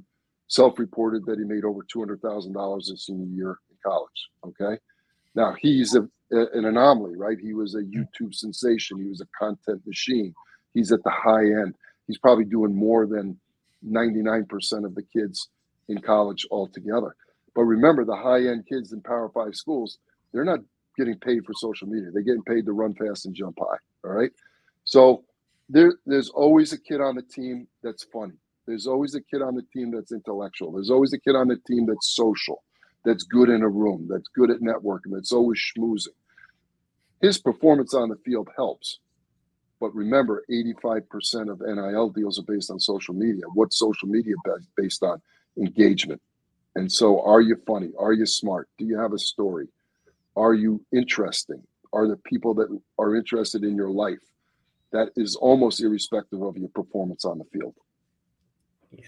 [0.49, 4.29] self reported that he made over $200,000 his senior year in college.
[4.47, 4.79] Okay.
[5.35, 7.39] Now he's a, a, an anomaly, right?
[7.41, 8.99] He was a YouTube sensation.
[8.99, 10.35] He was a content machine.
[10.75, 11.75] He's at the high end.
[12.07, 13.39] He's probably doing more than
[13.87, 15.49] 99% of the kids
[15.89, 17.15] in college altogether.
[17.55, 19.99] But remember, the high end kids in Power Five schools,
[20.33, 20.61] they're not
[20.97, 22.11] getting paid for social media.
[22.13, 23.79] They're getting paid to run fast and jump high.
[24.05, 24.31] All right.
[24.85, 25.25] So
[25.69, 28.35] there, there's always a kid on the team that's funny.
[28.67, 30.73] There's always a kid on the team that's intellectual.
[30.73, 32.63] There's always a kid on the team that's social
[33.05, 36.15] that's good in a room, that's good at networking, that's always schmoozing.
[37.21, 38.99] His performance on the field helps.
[39.83, 43.43] But remember, 85% of NIL deals are based on social media.
[43.53, 44.37] What's social media
[44.77, 45.21] based on?
[45.59, 46.23] Engagement.
[46.77, 47.91] And so, are you funny?
[47.99, 48.69] Are you smart?
[48.79, 49.67] Do you have a story?
[50.37, 51.61] Are you interesting?
[51.93, 54.23] Are the people that are interested in your life?
[54.93, 57.75] That is almost irrespective of your performance on the field.
[58.93, 59.03] Yeah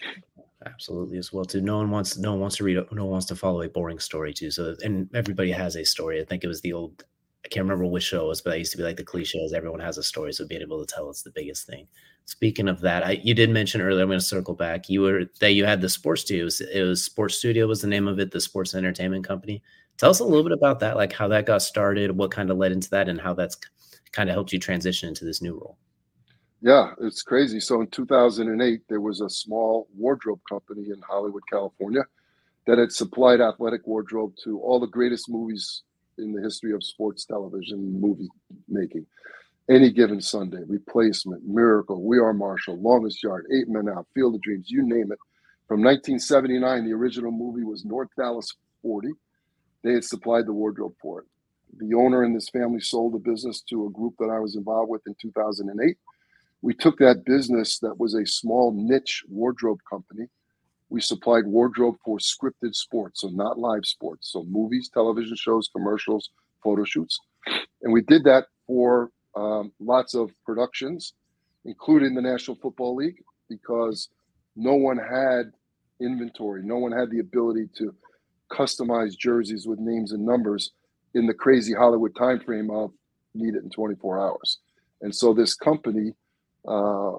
[0.66, 1.60] absolutely as well too.
[1.60, 3.98] No one wants no one wants to read no one wants to follow a boring
[3.98, 4.50] story too.
[4.50, 6.20] So and everybody has a story.
[6.20, 7.04] I think it was the old
[7.44, 9.52] I can't remember which show it was, but I used to be like the cliches.
[9.52, 11.86] Everyone has a story, so being able to tell it's the biggest thing.
[12.24, 14.02] Speaking of that, I, you did mention earlier.
[14.02, 14.88] I'm going to circle back.
[14.88, 16.48] You were that you had the sports studio.
[16.72, 19.62] It was Sports Studio was the name of it, the sports entertainment company.
[19.98, 22.56] Tell us a little bit about that, like how that got started, what kind of
[22.56, 23.58] led into that, and how that's
[24.12, 25.76] kind of helped you transition into this new role.
[26.62, 27.60] Yeah, it's crazy.
[27.60, 32.04] So in 2008, there was a small wardrobe company in Hollywood, California,
[32.66, 35.82] that had supplied athletic wardrobe to all the greatest movies
[36.18, 38.28] in the history of sports television movie
[38.68, 39.06] making.
[39.68, 44.42] Any given Sunday, Replacement, Miracle, We Are Marshall, Longest Yard, Eight Men Out, Field of
[44.42, 45.18] Dreams, you name it.
[45.68, 49.08] From 1979, the original movie was North Dallas 40.
[49.82, 51.26] They had supplied the wardrobe for it.
[51.78, 54.90] The owner and his family sold the business to a group that I was involved
[54.90, 55.96] with in 2008
[56.64, 60.28] we took that business that was a small niche wardrobe company.
[60.94, 66.30] We supplied wardrobe for scripted sports, so not live sports, so movies, television shows, commercials,
[66.62, 67.18] photo shoots.
[67.82, 71.14] And we did that for um, lots of productions,
[71.64, 74.08] including the National Football League, because
[74.54, 75.50] no one had
[76.00, 77.92] inventory, no one had the ability to
[78.52, 80.70] customize jerseys with names and numbers
[81.14, 82.92] in the crazy Hollywood timeframe of
[83.34, 84.58] need it in 24 hours.
[85.02, 86.12] And so this company
[86.68, 87.10] uh,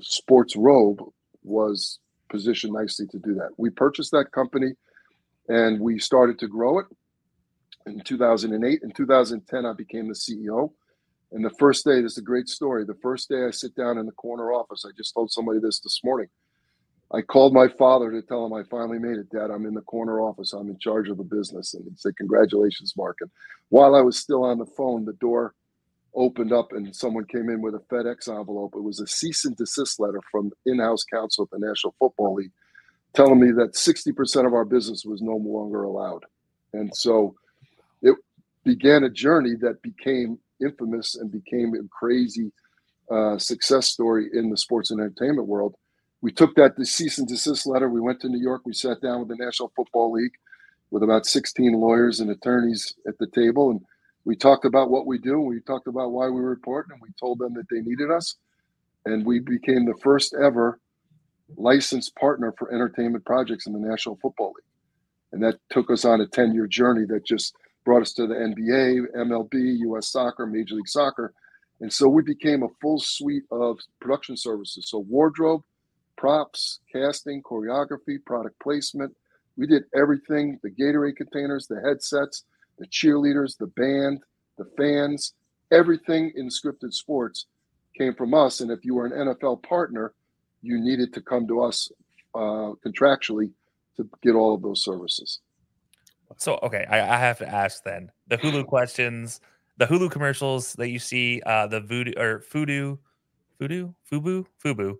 [0.00, 0.98] Sports Robe
[1.44, 2.00] was
[2.32, 3.50] positioned nicely to do that.
[3.58, 4.72] We purchased that company
[5.48, 6.86] and we started to grow it
[7.86, 8.80] in 2008.
[8.82, 10.72] In 2010, I became the CEO.
[11.30, 12.84] And the first day, this is a great story.
[12.84, 15.80] The first day I sit down in the corner office, I just told somebody this
[15.80, 16.28] this morning.
[17.14, 19.50] I called my father to tell him I finally made it, Dad.
[19.50, 20.54] I'm in the corner office.
[20.54, 21.74] I'm in charge of the business.
[21.74, 23.18] And he said, Congratulations, Mark.
[23.20, 23.30] And
[23.68, 25.54] while I was still on the phone, the door
[26.14, 28.74] opened up and someone came in with a FedEx envelope.
[28.76, 32.52] It was a cease and desist letter from in-house counsel at the National Football League
[33.14, 36.24] telling me that 60% of our business was no longer allowed.
[36.72, 37.34] And so
[38.00, 38.16] it
[38.64, 42.52] began a journey that became infamous and became a crazy
[43.10, 45.74] uh, success story in the sports and entertainment world.
[46.22, 47.88] We took that cease and desist letter.
[47.88, 48.62] We went to New York.
[48.64, 50.32] We sat down with the National Football League
[50.90, 53.80] with about 16 lawyers and attorneys at the table and
[54.24, 55.40] we talked about what we do.
[55.40, 58.36] We talked about why we were important, and we told them that they needed us.
[59.04, 60.78] And we became the first ever
[61.56, 64.64] licensed partner for entertainment projects in the National Football League.
[65.32, 67.54] And that took us on a 10 year journey that just
[67.84, 71.32] brought us to the NBA, MLB, US Soccer, Major League Soccer.
[71.80, 74.88] And so we became a full suite of production services.
[74.88, 75.62] So wardrobe,
[76.16, 79.14] props, casting, choreography, product placement.
[79.56, 82.44] We did everything the Gatorade containers, the headsets,
[82.82, 84.18] the cheerleaders, the band,
[84.58, 85.34] the fans,
[85.70, 87.46] everything in scripted sports
[87.96, 88.60] came from us.
[88.60, 90.14] And if you were an NFL partner,
[90.62, 91.92] you needed to come to us
[92.34, 93.52] uh, contractually
[93.96, 95.38] to get all of those services.
[96.38, 99.40] So, okay, I, I, have to ask then the Hulu questions,
[99.76, 102.98] the Hulu commercials that you see, uh, the voodoo or Fudu,
[103.60, 104.96] Fudu, Fubu, Fubu,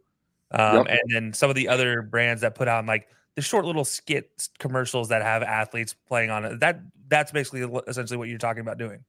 [0.53, 0.87] um, yep.
[0.89, 4.49] and then some of the other brands that put on like the short little skit
[4.59, 6.61] commercials that have athletes playing on it.
[6.61, 9.05] That that's basically essentially what you're talking about doing.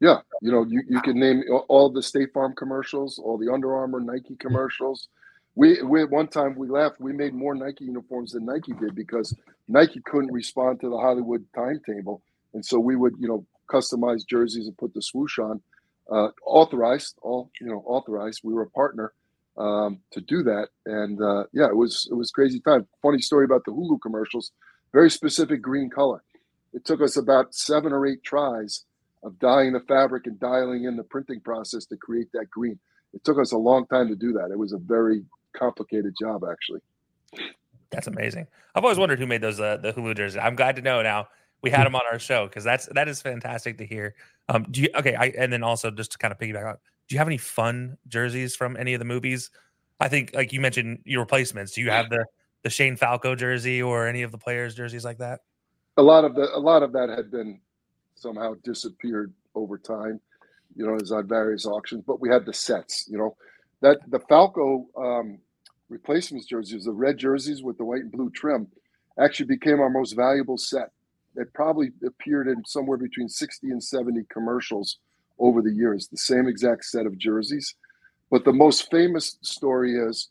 [0.00, 3.74] Yeah, you know, you, you can name all the State Farm commercials, all the Under
[3.74, 5.08] Armour, Nike commercials.
[5.56, 7.00] We, we one time we left.
[7.00, 9.36] We made more Nike uniforms than Nike did because
[9.68, 12.22] Nike couldn't respond to the Hollywood timetable,
[12.54, 15.60] and so we would, you know, customize jerseys and put the swoosh on.
[16.10, 18.40] Uh, authorized, all you know, authorized.
[18.42, 19.12] We were a partner
[19.56, 22.86] um, to do that, and uh, yeah, it was it was crazy time.
[23.02, 24.52] Funny story about the Hulu commercials.
[24.92, 26.22] Very specific green color.
[26.72, 28.84] It took us about seven or eight tries
[29.22, 32.78] of dyeing the fabric and dialing in the printing process to create that green.
[33.12, 34.50] It took us a long time to do that.
[34.50, 35.22] It was a very
[35.56, 36.80] complicated job, actually.
[37.90, 38.46] That's amazing.
[38.74, 40.40] I've always wondered who made those uh, the Hulu jerseys.
[40.40, 41.28] I'm glad to know now
[41.62, 44.14] we had them on our show because that's that is fantastic to hear.
[44.48, 45.14] Um, do you okay?
[45.14, 46.76] I and then also just to kind of piggyback on,
[47.10, 49.50] do you have any fun jerseys from any of the movies?
[49.98, 51.72] I think like you mentioned your replacements.
[51.72, 52.24] Do you have the
[52.62, 55.40] the Shane Falco jersey or any of the players' jerseys like that?
[55.96, 57.60] A lot of the a lot of that had been
[58.14, 60.20] somehow disappeared over time,
[60.76, 62.04] you know, as on various auctions.
[62.06, 63.36] But we had the sets, you know,
[63.80, 65.38] that the Falco um,
[65.88, 68.68] replacements jerseys, the red jerseys with the white and blue trim,
[69.18, 70.90] actually became our most valuable set.
[71.34, 74.98] It probably appeared in somewhere between 60 and 70 commercials
[75.40, 77.74] over the years, the same exact set of jerseys.
[78.30, 80.28] But the most famous story is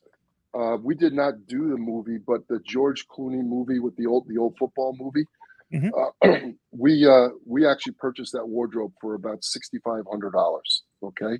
[0.57, 4.27] uh, we did not do the movie, but the George Clooney movie with the old
[4.27, 5.25] the old football movie.
[5.73, 5.89] Mm-hmm.
[5.93, 10.83] Uh, we uh, we actually purchased that wardrobe for about sixty five hundred dollars.
[11.03, 11.39] Okay,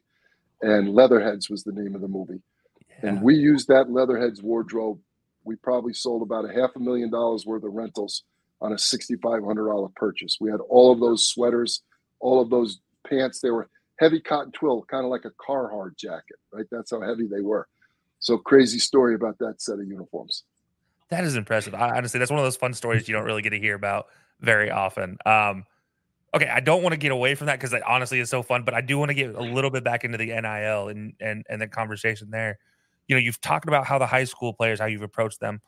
[0.62, 2.42] and Leatherheads was the name of the movie,
[2.90, 3.10] yeah.
[3.10, 5.00] and we used that Leatherheads wardrobe.
[5.44, 8.24] We probably sold about a half a million dollars worth of rentals
[8.62, 10.38] on a sixty five hundred dollar purchase.
[10.40, 11.82] We had all of those sweaters,
[12.20, 12.80] all of those
[13.10, 13.40] pants.
[13.40, 16.66] They were heavy cotton twill, kind of like a Carhartt jacket, right?
[16.72, 17.68] That's how heavy they were.
[18.20, 20.44] So crazy story about that set of uniforms.
[21.10, 21.74] That is impressive.
[21.74, 24.08] I, honestly, that's one of those fun stories you don't really get to hear about
[24.42, 25.18] very often.
[25.26, 25.66] Um,
[26.34, 28.64] okay, I don't want to get away from that because that honestly is so fun,
[28.64, 31.46] but I do want to get a little bit back into the NIL and and
[31.50, 32.60] and the conversation there.
[33.08, 35.62] You know, you've talked about how the high school players, how you've approached them,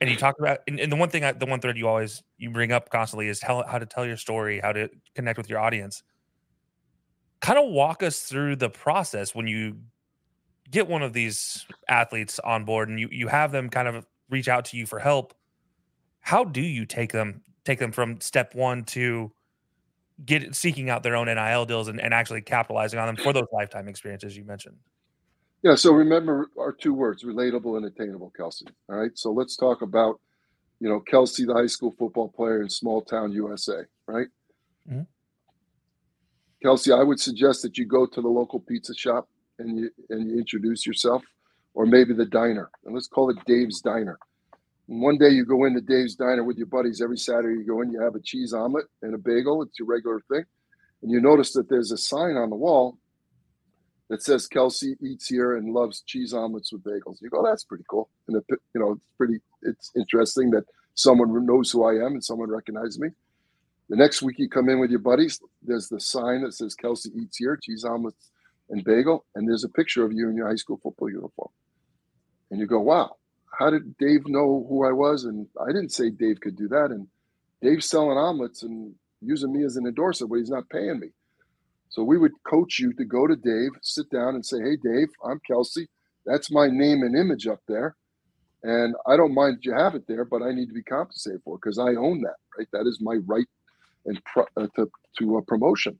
[0.00, 2.22] and you talk about and, and the one thing, I, the one thread you always
[2.36, 5.48] you bring up constantly is how how to tell your story, how to connect with
[5.48, 6.02] your audience.
[7.40, 9.76] Kind of walk us through the process when you
[10.70, 14.48] get one of these athletes on board and you you have them kind of reach
[14.48, 15.34] out to you for help.
[16.20, 19.32] How do you take them take them from step one to
[20.24, 23.46] get seeking out their own NIL deals and, and actually capitalizing on them for those
[23.52, 24.76] lifetime experiences you mentioned.
[25.62, 28.68] Yeah, so remember our two words, relatable and attainable, Kelcey.
[28.88, 29.10] All right.
[29.14, 30.20] So let's talk about,
[30.78, 34.26] you know, Kelcey, the high school football player in small town USA, right?
[34.88, 35.02] Mm-hmm.
[36.64, 40.30] Kelcey, I would suggest that you go to the local pizza shop and you and
[40.30, 41.22] you introduce yourself,
[41.74, 42.70] or maybe the diner.
[42.84, 44.18] And let's call it Dave's Diner.
[44.88, 47.58] And one day you go into Dave's Diner with your buddies every Saturday.
[47.60, 49.62] You go in, you have a cheese omelet and a bagel.
[49.62, 50.44] It's your regular thing.
[51.02, 52.96] And you notice that there's a sign on the wall
[54.08, 57.20] that says Kelcey eats here and loves cheese omelets with bagels.
[57.20, 58.08] You go, oh, that's pretty cool.
[58.28, 62.24] And it, you know, it's pretty, it's interesting that someone knows who I am and
[62.24, 63.08] someone recognizes me.
[63.88, 65.40] The next week you come in with your buddies.
[65.62, 68.30] There's the sign that says Kelcey eats here, cheese omelets
[68.70, 71.50] and bagel, and there's a picture of you in your high school football uniform.
[72.50, 73.16] And you go, wow,
[73.58, 75.24] how did Dave know who I was?
[75.24, 76.90] And I didn't say Dave could do that.
[76.90, 77.06] And
[77.60, 81.08] Dave's selling omelets and using me as an endorser, but he's not paying me.
[81.88, 85.08] So we would coach you to go to Dave, sit down and say, Hey, Dave,
[85.24, 85.86] I'm Kelcey.
[86.26, 87.94] That's my name and image up there.
[88.62, 91.58] And I don't mind you have it there, but I need to be compensated for
[91.58, 92.66] because I own that, right?
[92.72, 93.46] That is my right
[94.06, 95.98] and pro- uh, to, to a promotion.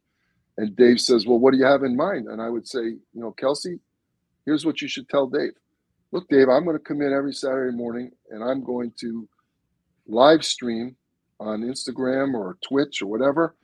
[0.58, 2.28] And Dave says, Well, what do you have in mind?
[2.28, 3.78] And I would say, You know, Kelcey,
[4.46, 5.52] here's what you should tell Dave
[6.14, 9.28] look, Dave, I'm going to come in every Saturday morning and I'm going to
[10.06, 10.94] live stream
[11.40, 13.56] on Instagram or Twitch or whatever.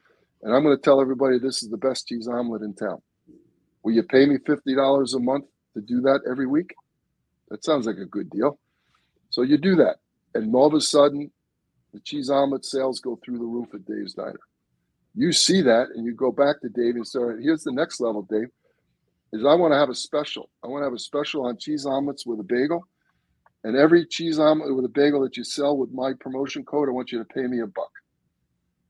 [0.43, 3.01] And I'm going to tell everybody this is the best cheese omelet in town.
[3.85, 6.75] Will you pay me $50 a month to do that every week?
[7.51, 8.59] That sounds like a good deal.
[9.31, 9.97] So you do that.
[10.35, 11.31] And all of a sudden,
[11.93, 14.41] the cheese omelet sales go through the roof at Dave's Diner.
[15.15, 18.23] You see that and you go back to Dave and say, here's the next level,
[18.23, 18.49] Dave
[19.33, 20.49] is I want to have a special.
[20.63, 22.87] I want to have a special on cheese omelets with a bagel.
[23.63, 26.93] And every cheese omelet with a bagel that you sell with my promotion code, I
[26.93, 27.91] want you to pay me a buck.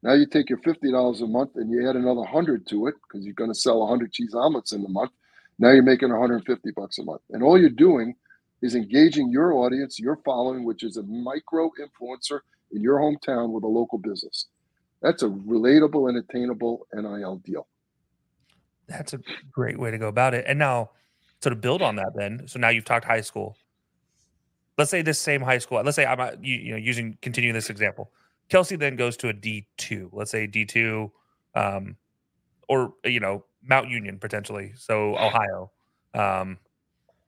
[0.02, 3.24] Now you take your $50 a month and you add another 100 to it because
[3.24, 5.10] you're going to sell 100 cheese omelets in the month.
[5.58, 7.20] Now you're making 150 bucks a month.
[7.30, 8.14] And all you're doing
[8.62, 12.40] is engaging your audience, your following, which is a micro influencer
[12.72, 14.46] in your hometown with a local business.
[15.02, 17.66] That's a relatable and attainable NIL deal.
[18.88, 20.44] That's a great way to go about it.
[20.46, 20.90] And now,
[21.40, 23.56] so to build on that, then, so now you've talked high school.
[24.76, 25.82] Let's say this same high school.
[25.82, 28.10] Let's say I'm uh, you, you know using continuing this example.
[28.48, 30.10] Kelcey then goes to a D two.
[30.12, 31.12] Let's say D two,
[31.54, 31.96] um,
[32.68, 34.72] or you know Mount Union potentially.
[34.76, 35.70] So Ohio.
[36.14, 36.58] Um,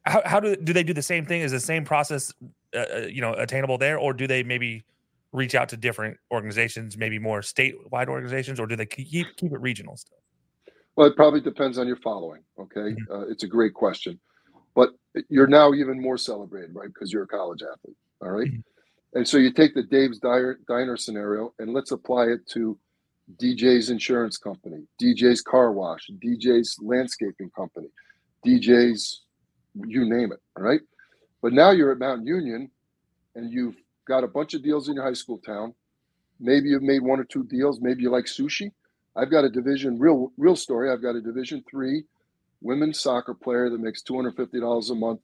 [0.04, 1.42] how, how do do they do the same thing?
[1.42, 2.32] Is the same process,
[2.74, 4.84] uh, uh, you know, attainable there, or do they maybe
[5.32, 9.60] reach out to different organizations, maybe more statewide organizations, or do they keep keep it
[9.60, 10.18] regional still?
[10.96, 12.42] Well, it probably depends on your following.
[12.58, 13.12] Okay, mm-hmm.
[13.12, 14.20] uh, it's a great question,
[14.74, 14.90] but
[15.28, 16.88] you're now even more celebrated, right?
[16.88, 17.96] Because you're a college athlete.
[18.20, 18.48] All right?
[18.48, 19.18] mm-hmm.
[19.18, 22.78] and so you take the Dave's Diner, Diner scenario, and let's apply it to
[23.40, 27.88] DJ's insurance company, DJ's car wash, DJ's landscaping company,
[28.46, 29.22] DJ's
[29.86, 30.40] you name it.
[30.56, 30.80] All right.
[31.40, 32.70] But now you're at Mount Union
[33.34, 33.76] and you've
[34.06, 35.74] got a bunch of deals in your high school town.
[36.40, 37.80] Maybe you've made one or two deals.
[37.80, 38.72] Maybe you like sushi.
[39.14, 40.90] I've got a division real real story.
[40.90, 42.04] I've got a division three
[42.60, 45.20] women's soccer player that makes two hundred fifty dollars a month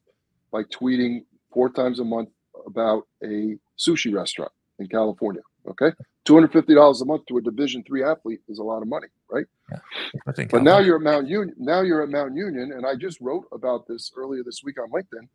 [0.51, 2.29] by tweeting four times a month
[2.65, 5.41] about a sushi restaurant in California.
[5.67, 5.91] Okay,
[6.23, 8.87] two hundred fifty dollars a month to a Division three athlete is a lot of
[8.87, 9.45] money, right?
[9.71, 9.79] Yeah,
[10.27, 10.51] I think.
[10.51, 11.55] but now you're at Mount Union.
[11.57, 14.89] Now you're at Mount Union, and I just wrote about this earlier this week on
[14.91, 15.27] LinkedIn.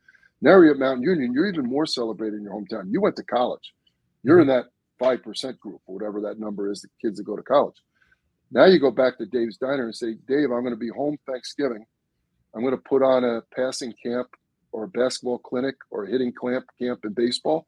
[0.45, 1.33] Now at Mount Union.
[1.33, 2.93] You're even more celebrated in your hometown.
[2.93, 3.73] You went to college.
[4.23, 4.67] You're in that
[4.99, 7.77] five percent group, or whatever that number is, the kids that go to college.
[8.53, 11.17] Now you go back to Dave's Diner and say, Dave, I'm going to be home
[11.27, 11.87] Thanksgiving.
[12.55, 14.29] I'm going to put on a passing camp
[14.71, 17.67] or a basketball clinic or a hitting camp camp in baseball.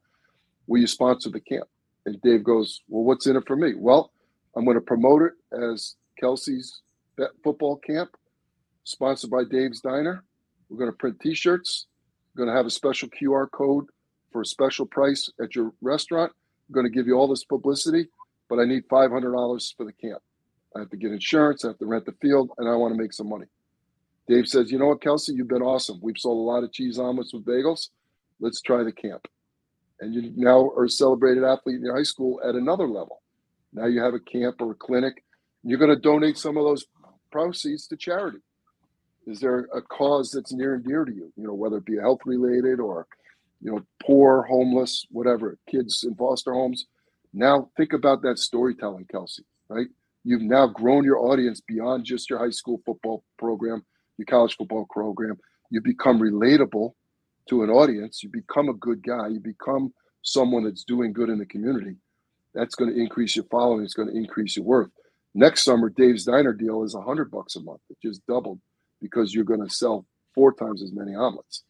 [0.67, 1.67] Will you sponsor the camp?
[2.05, 3.73] And Dave goes, Well, what's in it for me?
[3.75, 4.11] Well,
[4.55, 5.33] I'm going to promote it
[5.73, 6.83] as Kelcey's
[7.43, 8.11] football camp,
[8.83, 10.23] sponsored by Dave's Diner.
[10.69, 11.87] We're going to print t shirts.
[12.37, 13.87] Going to have a special QR code
[14.31, 16.31] for a special price at your restaurant.
[16.69, 18.07] I'm going to give you all this publicity,
[18.49, 20.21] but I need $500 for the camp.
[20.75, 21.65] I have to get insurance.
[21.65, 23.47] I have to rent the field, and I want to make some money.
[24.27, 25.35] Dave says, You know what, Kelcey?
[25.35, 25.99] You've been awesome.
[26.01, 27.89] We've sold a lot of cheese omelets with bagels.
[28.39, 29.27] Let's try the camp
[29.99, 33.21] and you now are a celebrated athlete in your high school at another level.
[33.73, 35.23] Now you have a camp or a clinic.
[35.63, 36.85] You're going to donate some of those
[37.31, 38.39] proceeds to charity.
[39.27, 41.31] Is there a cause that's near and dear to you?
[41.35, 43.05] You know, whether it be health related or,
[43.61, 46.85] you know, poor, homeless, whatever, kids in foster homes.
[47.33, 49.87] Now think about that storytelling, Kelcey, right?
[50.23, 53.85] You've now grown your audience beyond just your high school football program,
[54.17, 55.37] your college football program.
[55.69, 56.93] You become relatable
[57.49, 61.37] to an audience, you become a good guy, you become someone that's doing good in
[61.37, 61.97] the community.
[62.53, 63.83] That's going to increase your following.
[63.83, 64.89] It's going to increase your worth.
[65.35, 67.81] Next summer, Dave's Diner deal is a hundred bucks a month.
[67.89, 68.59] It just doubled
[69.01, 71.63] because you're going to sell four times as many omelets.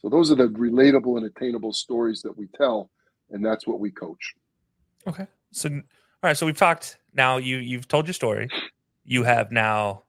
[0.00, 2.90] So those are the relatable and attainable stories that we tell,
[3.30, 4.34] and that's what we coach.
[5.06, 5.26] Okay.
[5.52, 5.80] So all
[6.22, 6.36] right.
[6.36, 6.98] So we've talked.
[7.14, 8.48] Now you you've told your story.
[9.04, 10.04] You have now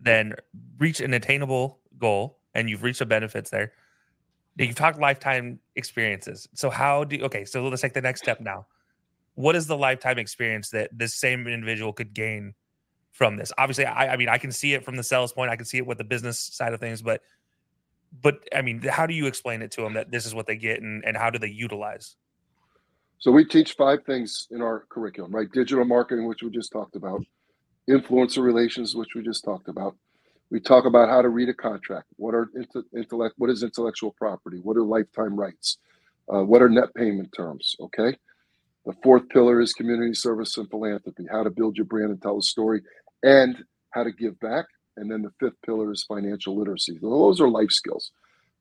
[0.00, 0.34] then
[0.78, 3.72] reached an attainable goal, and you've reached the benefits there
[4.56, 6.48] you've talked lifetime experiences.
[6.54, 7.44] So how do okay?
[7.44, 8.66] So let's take the next step now.
[9.34, 12.54] What is the lifetime experience that this same individual could gain
[13.14, 13.50] from this?
[13.56, 15.50] Obviously, I, I mean, I can see it from the sales point.
[15.50, 17.22] I can see it with the business side of things, but
[18.22, 20.56] but I mean, how do you explain it to them that this is what they
[20.56, 22.16] get and, and how do they utilize?
[23.18, 25.50] So we teach five things in our curriculum, right?
[25.50, 27.24] Digital marketing, which we just talked about,
[27.88, 29.96] influencer relations, which we just talked about,
[30.50, 32.06] we talk about how to read a contract.
[32.16, 32.50] What are
[32.94, 33.34] intellect?
[33.38, 34.58] What is intellectual property?
[34.62, 35.78] What are lifetime rights?
[36.32, 37.74] Uh, what are net payment terms?
[37.80, 38.16] Okay.
[38.86, 41.26] The fourth pillar is community service and philanthropy.
[41.30, 42.82] How to build your brand and tell a story,
[43.24, 44.66] and how to give back.
[44.96, 46.98] And then the fifth pillar is financial literacy.
[47.02, 48.12] Those are life skills.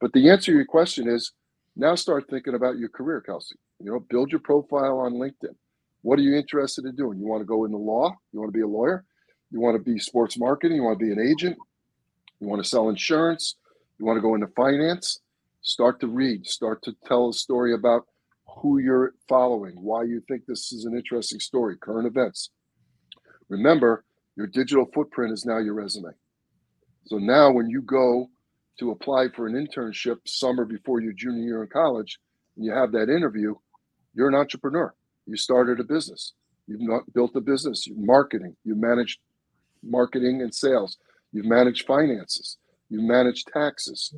[0.02, 1.32] But the answer to your question is
[1.76, 3.54] now start thinking about your career, Kelcey.
[3.80, 5.56] You know, build your profile on LinkedIn.
[6.02, 7.20] What are you interested in doing?
[7.20, 8.16] You want to go into law?
[8.32, 9.06] You want to be a lawyer?
[9.52, 10.78] You want to be sports marketing?
[10.78, 11.58] You want to be an agent?
[12.40, 13.56] You want to sell insurance?
[14.00, 15.20] You want to go into finance?
[15.62, 18.06] Start to read, start to tell a story about
[18.48, 22.50] who you're following, why you think this is an interesting story, current events.
[23.48, 24.04] Remember,
[24.36, 26.12] your digital footprint is now your resume.
[27.06, 28.30] So now when you go
[28.80, 32.20] to apply for an internship summer before your junior year in college,
[32.56, 33.56] and you have that interview,
[34.16, 34.94] you're an entrepreneur.
[35.26, 36.34] You started a business.
[36.68, 36.82] You've
[37.14, 37.86] built a business.
[37.88, 38.56] You're marketing.
[38.64, 39.20] You managed
[39.84, 40.98] marketing and sales.
[41.32, 42.58] You've managed finances.
[42.90, 44.14] you manage taxes.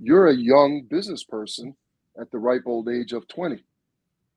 [0.00, 1.74] You're a young business person
[2.20, 3.64] at the ripe old age of 20.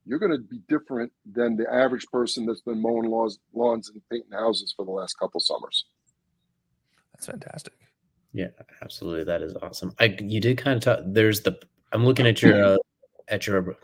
[0.06, 4.02] You're going to be different than the average person that's been mowing lawns, lawns and
[4.10, 5.86] painting houses for the last couple summers.
[7.14, 7.74] That's fantastic.
[8.34, 8.48] Yeah,
[8.82, 9.26] absolutely.
[9.26, 9.94] That is awesome.
[10.00, 11.00] I you did kind of talk.
[11.06, 11.60] There's the
[11.92, 12.78] I'm looking at your uh,
[13.28, 13.76] at your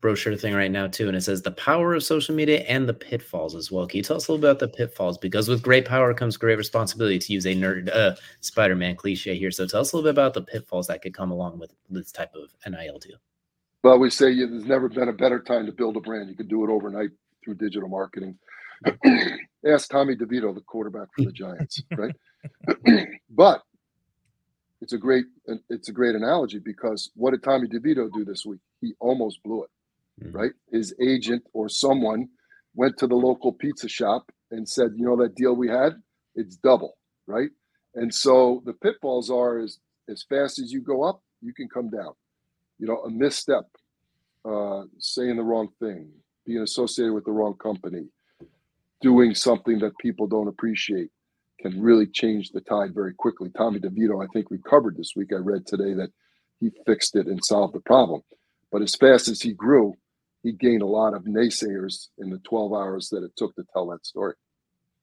[0.00, 2.94] brochure thing right now too, and it says the power of social media and the
[2.94, 3.86] pitfalls as well.
[3.86, 5.18] Can you tell us a little bit about the pitfalls?
[5.18, 7.18] Because with great power comes great responsibility.
[7.18, 10.34] To use a nerd uh, Spider-Man cliche here, so tell us a little bit about
[10.34, 13.16] the pitfalls that could come along with this type of NIL deal.
[13.86, 16.28] Well, we say there's never been a better time to build a brand.
[16.28, 17.10] You can do it overnight
[17.44, 18.36] through digital marketing.
[19.64, 22.16] Ask Tommy DeVito, the quarterback for the Giants, right?
[23.30, 23.62] but
[24.80, 25.26] it's a great
[25.70, 28.58] it's a great analogy because what did Tommy DeVito do this week?
[28.80, 29.70] He almost blew it,
[30.20, 30.36] mm-hmm.
[30.36, 30.52] right?
[30.72, 32.26] His agent or someone
[32.74, 35.92] went to the local pizza shop and said, "You know that deal we had?
[36.34, 37.50] It's double, right?"
[37.94, 39.78] And so the pitfalls are is
[40.08, 42.14] as fast as you go up, you can come down.
[42.78, 43.64] You know, a misstep,
[44.44, 46.10] uh, saying the wrong thing,
[46.44, 48.08] being associated with the wrong company,
[49.00, 51.10] doing something that people don't appreciate
[51.60, 53.50] can really change the tide very quickly.
[53.56, 55.32] Tommy DeVito, I think, recovered this week.
[55.32, 56.10] I read today that
[56.60, 58.22] he fixed it and solved the problem.
[58.70, 59.94] But as fast as he grew,
[60.42, 63.86] he gained a lot of naysayers in the 12 hours that it took to tell
[63.88, 64.34] that story.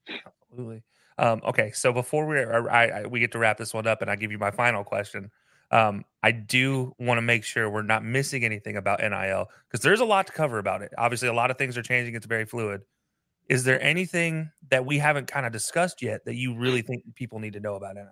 [0.07, 0.84] Absolutely.
[1.17, 4.09] Um, okay, so before we I, I, we get to wrap this one up, and
[4.09, 5.30] I give you my final question,
[5.74, 9.99] um, I do want to make sure we're not missing anything about NIL because there's
[9.99, 10.93] a lot to cover about it.
[10.97, 12.82] Obviously, a lot of things are changing; it's very fluid.
[13.49, 17.39] Is there anything that we haven't kind of discussed yet that you really think people
[17.39, 18.07] need to know about NIL?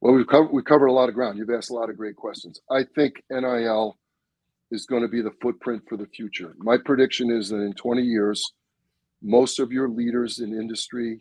[0.00, 1.36] Well, we've covered we covered a lot of ground.
[1.36, 2.58] You've asked a lot of great questions.
[2.70, 3.98] I think NIL
[4.70, 6.54] is going to be the footprint for the future.
[6.58, 8.42] My prediction is that in 20 years,
[9.22, 11.20] most of your leaders in industry,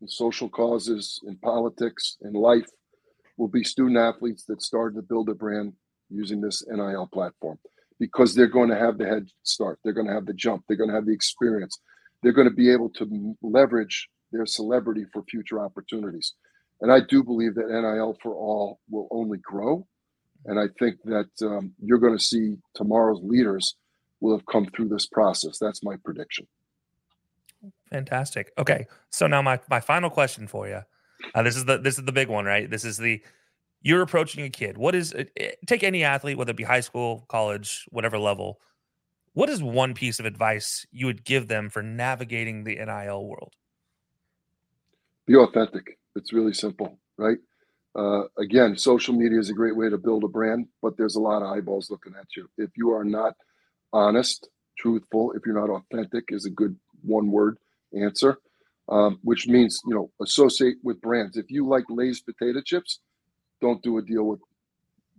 [0.00, 2.68] in social causes, in politics, in life,
[3.36, 5.72] will be student athletes that started to build a brand
[6.10, 7.58] using this NIL platform
[7.98, 9.78] because they're going to have the head start.
[9.82, 10.64] They're going to have the jump.
[10.66, 11.78] They're going to have the experience.
[12.22, 16.34] They're going to be able to leverage their celebrity for future opportunities.
[16.80, 19.86] And I do believe that NIL for all will only grow.
[20.46, 23.76] And I think that um, you're going to see tomorrow's leaders
[24.20, 25.58] will have come through this process.
[25.58, 26.46] That's my prediction.
[27.90, 28.52] Fantastic.
[28.58, 30.80] Okay, so now my my final question for you.
[31.34, 32.68] Uh, this is the this is the big one, right?
[32.68, 33.22] This is the
[33.82, 34.78] you're approaching a kid.
[34.78, 38.60] What is eh, take any athlete, whether it be high school, college, whatever level.
[39.34, 43.54] What is one piece of advice you would give them for navigating the NIL world?
[45.26, 45.98] Be authentic.
[46.14, 47.38] It's really simple, right?
[47.96, 51.20] Uh, again, social media is a great way to build a brand, but there's a
[51.20, 52.48] lot of eyeballs looking at you.
[52.58, 53.34] If you are not
[53.92, 54.48] honest,
[54.78, 57.58] truthful, if you're not authentic, is a good one word
[58.00, 58.38] answer,
[58.88, 61.36] um, which means, you know, associate with brands.
[61.36, 63.00] If you like Lay's potato chips,
[63.60, 64.40] don't do a deal with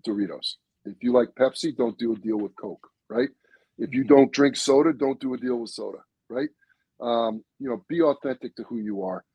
[0.07, 0.55] Doritos.
[0.85, 3.29] If you like Pepsi, don't do a deal with Coke, right?
[3.77, 5.97] If you don't drink soda, don't do a deal with soda,
[6.29, 6.49] right?
[7.01, 9.25] Um, you know, be authentic to who you are.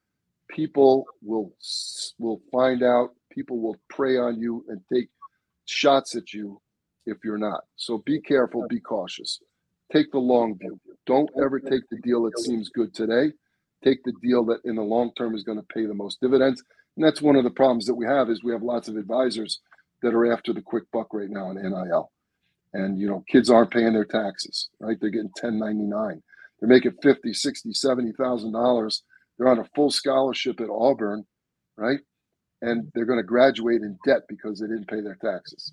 [0.48, 1.52] People will
[2.18, 3.10] will find out.
[3.30, 5.08] People will prey on you and take
[5.66, 6.60] shots at you
[7.06, 7.64] if you're not.
[7.76, 8.66] So be careful.
[8.68, 9.40] Be cautious.
[9.92, 10.80] Take the long view.
[11.06, 13.32] Don't ever take the deal that seems good today.
[13.82, 16.62] Take the deal that in the long term is going to pay the most dividends.
[16.96, 19.60] And that's one of the problems that we have is we have lots of advisors
[20.02, 22.10] that are after the quick buck right now in NIL.
[22.72, 24.96] And you know, kids aren't paying their taxes, right?
[25.00, 26.22] They're getting 1099.
[26.60, 29.02] They're making 50, 60, 70,000 dollars.
[29.38, 31.24] They're on a full scholarship at Auburn,
[31.76, 32.00] right?
[32.60, 35.72] And they're going to graduate in debt because they didn't pay their taxes.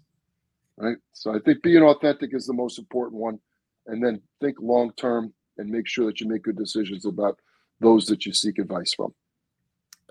[0.77, 0.97] Right.
[1.11, 3.39] So I think being authentic is the most important one.
[3.87, 7.39] And then think long term and make sure that you make good decisions about
[7.79, 9.13] those that you seek advice from.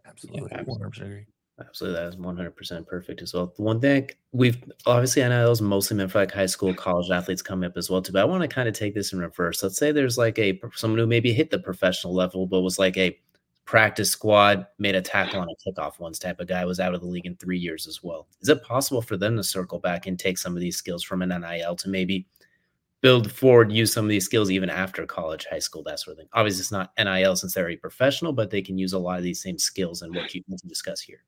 [0.06, 0.48] Absolutely.
[0.50, 1.26] Yeah, absolutely.
[1.58, 3.50] Absolutely, that is one hundred percent perfect as well.
[3.56, 7.10] The one thing we've obviously i NIL is mostly meant for like high school, college
[7.10, 8.12] athletes coming up as well too.
[8.12, 9.62] But I want to kind of take this in reverse.
[9.62, 12.98] Let's say there's like a someone who maybe hit the professional level, but was like
[12.98, 13.18] a
[13.64, 17.00] practice squad, made a tackle on a kickoff once type of guy, was out of
[17.00, 18.28] the league in three years as well.
[18.42, 21.22] Is it possible for them to circle back and take some of these skills from
[21.22, 22.26] an NIL to maybe
[23.06, 26.18] build forward, use some of these skills even after college, high school, that sort of
[26.18, 26.28] thing.
[26.32, 29.22] Obviously, it's not NIL since they're a professional, but they can use a lot of
[29.22, 31.22] these same skills and what you to discuss here.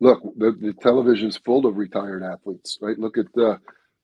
[0.00, 2.98] Look, the, the television's full of retired athletes, right?
[2.98, 3.58] Look at uh,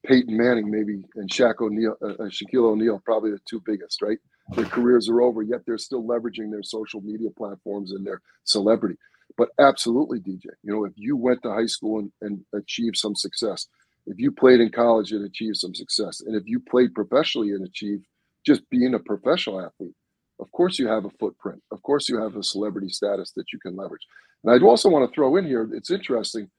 [0.04, 4.18] Peyton Manning, maybe, and Shaq O'Neal, uh, uh, Shaquille O'Neal, probably the two biggest, right?
[4.50, 8.98] Their careers are over, yet they're still leveraging their social media platforms and their celebrity.
[9.38, 13.14] But absolutely, DJ, you know, if you went to high school and, and achieved some
[13.14, 13.68] success,
[14.06, 17.64] if you played in college and achieved some success, and if you played professionally and
[17.66, 18.04] achieved
[18.46, 19.94] just being a professional athlete,
[20.40, 21.62] of course you have a footprint.
[21.70, 24.06] Of course you have a celebrity status that you can leverage.
[24.42, 26.50] And I'd also want to throw in here, it's interesting.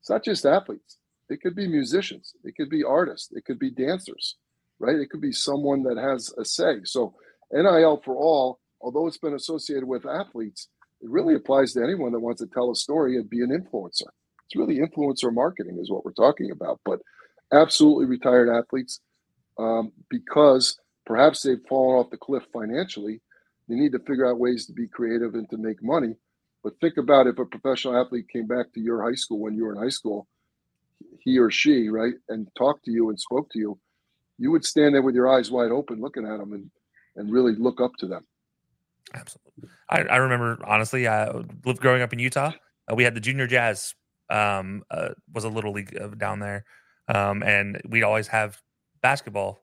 [0.00, 0.98] It's not just athletes.
[1.28, 2.32] It could be musicians.
[2.44, 3.32] It could be artists.
[3.32, 4.36] It could be dancers,
[4.78, 4.96] right?
[4.96, 6.76] It could be someone that has a say.
[6.84, 7.14] So
[7.52, 10.68] NIL for all, although it's been associated with athletes,
[11.00, 14.08] it really applies to anyone that wants to tell a story and be an influencer.
[14.46, 16.80] It's really influencer marketing is what we're talking about.
[16.84, 17.00] But
[17.52, 19.00] absolutely retired athletes,
[19.58, 23.20] um, because perhaps they've fallen off the cliff financially.
[23.68, 26.14] They need to figure out ways to be creative and to make money.
[26.62, 29.64] But think about if a professional athlete came back to your high school when you
[29.64, 30.26] were in high school,
[31.20, 33.78] he or she, right, and talked to you and spoke to you,
[34.38, 36.70] you would stand there with your eyes wide open looking at them and,
[37.16, 38.26] and really look up to them.
[39.14, 39.68] Absolutely.
[39.88, 41.30] I, I remember, honestly, I
[41.64, 42.52] lived growing up in Utah.
[42.90, 43.94] Uh, we had the junior jazz
[44.30, 46.64] um, uh, was a little league down there.
[47.08, 48.60] Um, and we'd always have
[49.00, 49.62] basketball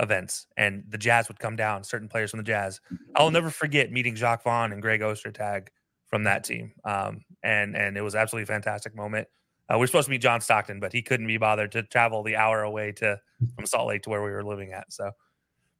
[0.00, 2.80] events and the Jazz would come down, certain players from the Jazz.
[3.16, 3.34] I'll mm-hmm.
[3.34, 5.68] never forget meeting Jacque Vaughn and Greg Ostertag
[6.06, 6.72] from that team.
[6.84, 9.28] Um, and and it was absolutely a fantastic moment.
[9.68, 12.22] Uh, we are supposed to meet John Stockton, but he couldn't be bothered to travel
[12.22, 13.20] the hour away to
[13.56, 14.92] from Salt Lake to where we were living at.
[14.92, 15.10] So,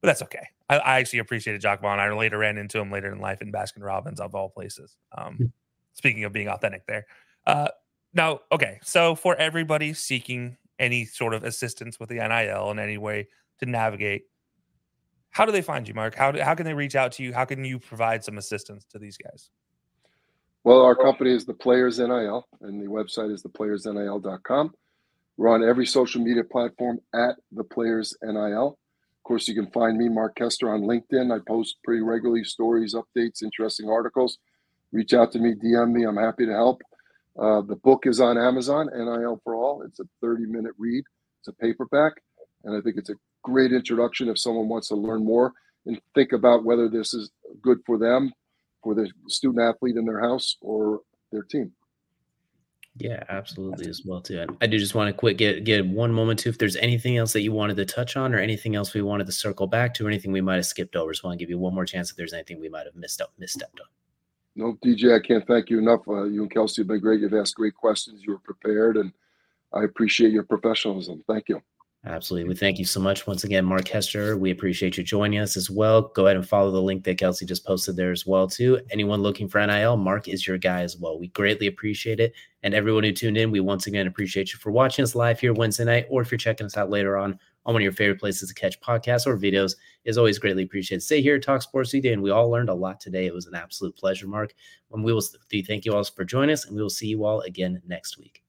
[0.00, 0.46] but that's okay.
[0.68, 1.98] I, I actually appreciated Jacque Vaughn.
[1.98, 4.96] I later ran into him later in life in Baskin Robbins, of all places.
[5.16, 5.44] Um, hmm.
[5.94, 7.06] speaking of being authentic, there.
[7.46, 7.68] Uh,
[8.14, 12.98] now, okay, so for everybody seeking any sort of assistance with the NIL in any
[12.98, 13.28] way
[13.58, 14.24] to navigate,
[15.30, 16.14] how do they find you, Mark?
[16.14, 17.32] How, do, how can they reach out to you?
[17.32, 19.50] How can you provide some assistance to these guys?
[20.64, 24.72] Well, our company is the Players NIL, and the website is theplayersnil.com.
[25.36, 28.76] We're on every social media platform at the Players NIL.
[28.76, 31.34] Of course, you can find me, Mark Koesterer, on LinkedIn.
[31.34, 34.38] I post pretty regularly stories, updates, interesting articles.
[34.90, 36.04] Reach out to me, DM me.
[36.04, 36.82] I'm happy to help.
[37.38, 39.82] Uh, the book is on Amazon, NIL for All.
[39.82, 41.04] It's a 30 minute read,
[41.40, 42.14] it's a paperback.
[42.64, 45.52] And I think it's a great introduction if someone wants to learn more
[45.86, 47.30] and think about whether this is
[47.62, 48.32] good for them,
[48.82, 51.72] for the student athlete in their house or their team.
[52.96, 54.44] Yeah, absolutely as well too.
[54.60, 56.48] I do just want to quick get get one moment too.
[56.48, 59.26] If there's anything else that you wanted to touch on, or anything else we wanted
[59.26, 61.48] to circle back to, or anything we might have skipped over, just want to give
[61.48, 63.86] you one more chance if there's anything we might have missed up, misstepped on.
[64.58, 66.00] No, DJ, I can't thank you enough.
[66.08, 67.20] Uh, you and Kelcey have been great.
[67.20, 68.24] You've asked great questions.
[68.24, 69.12] You were prepared, and
[69.72, 71.22] I appreciate your professionalism.
[71.28, 71.62] Thank you.
[72.08, 72.48] Absolutely.
[72.48, 74.38] We thank you so much once again, Mark Koesterer.
[74.38, 76.00] We appreciate you joining us as well.
[76.00, 78.80] Go ahead and follow the link that Kelcey just posted there as well too.
[78.90, 81.18] Anyone looking for NIL, Mark is your guy as well.
[81.18, 82.32] We greatly appreciate it.
[82.62, 85.52] And everyone who tuned in, we once again appreciate you for watching us live here
[85.52, 88.20] Wednesday night, or if you're checking us out later on on one of your favorite
[88.20, 91.02] places to catch podcasts or videos is always greatly appreciated.
[91.02, 93.26] Stay here, talk sports today, and we all learned a lot today.
[93.26, 94.54] It was an absolute pleasure, Mark.
[94.92, 97.42] And we will thank you all for joining us, and we will see you all
[97.42, 98.42] again next week.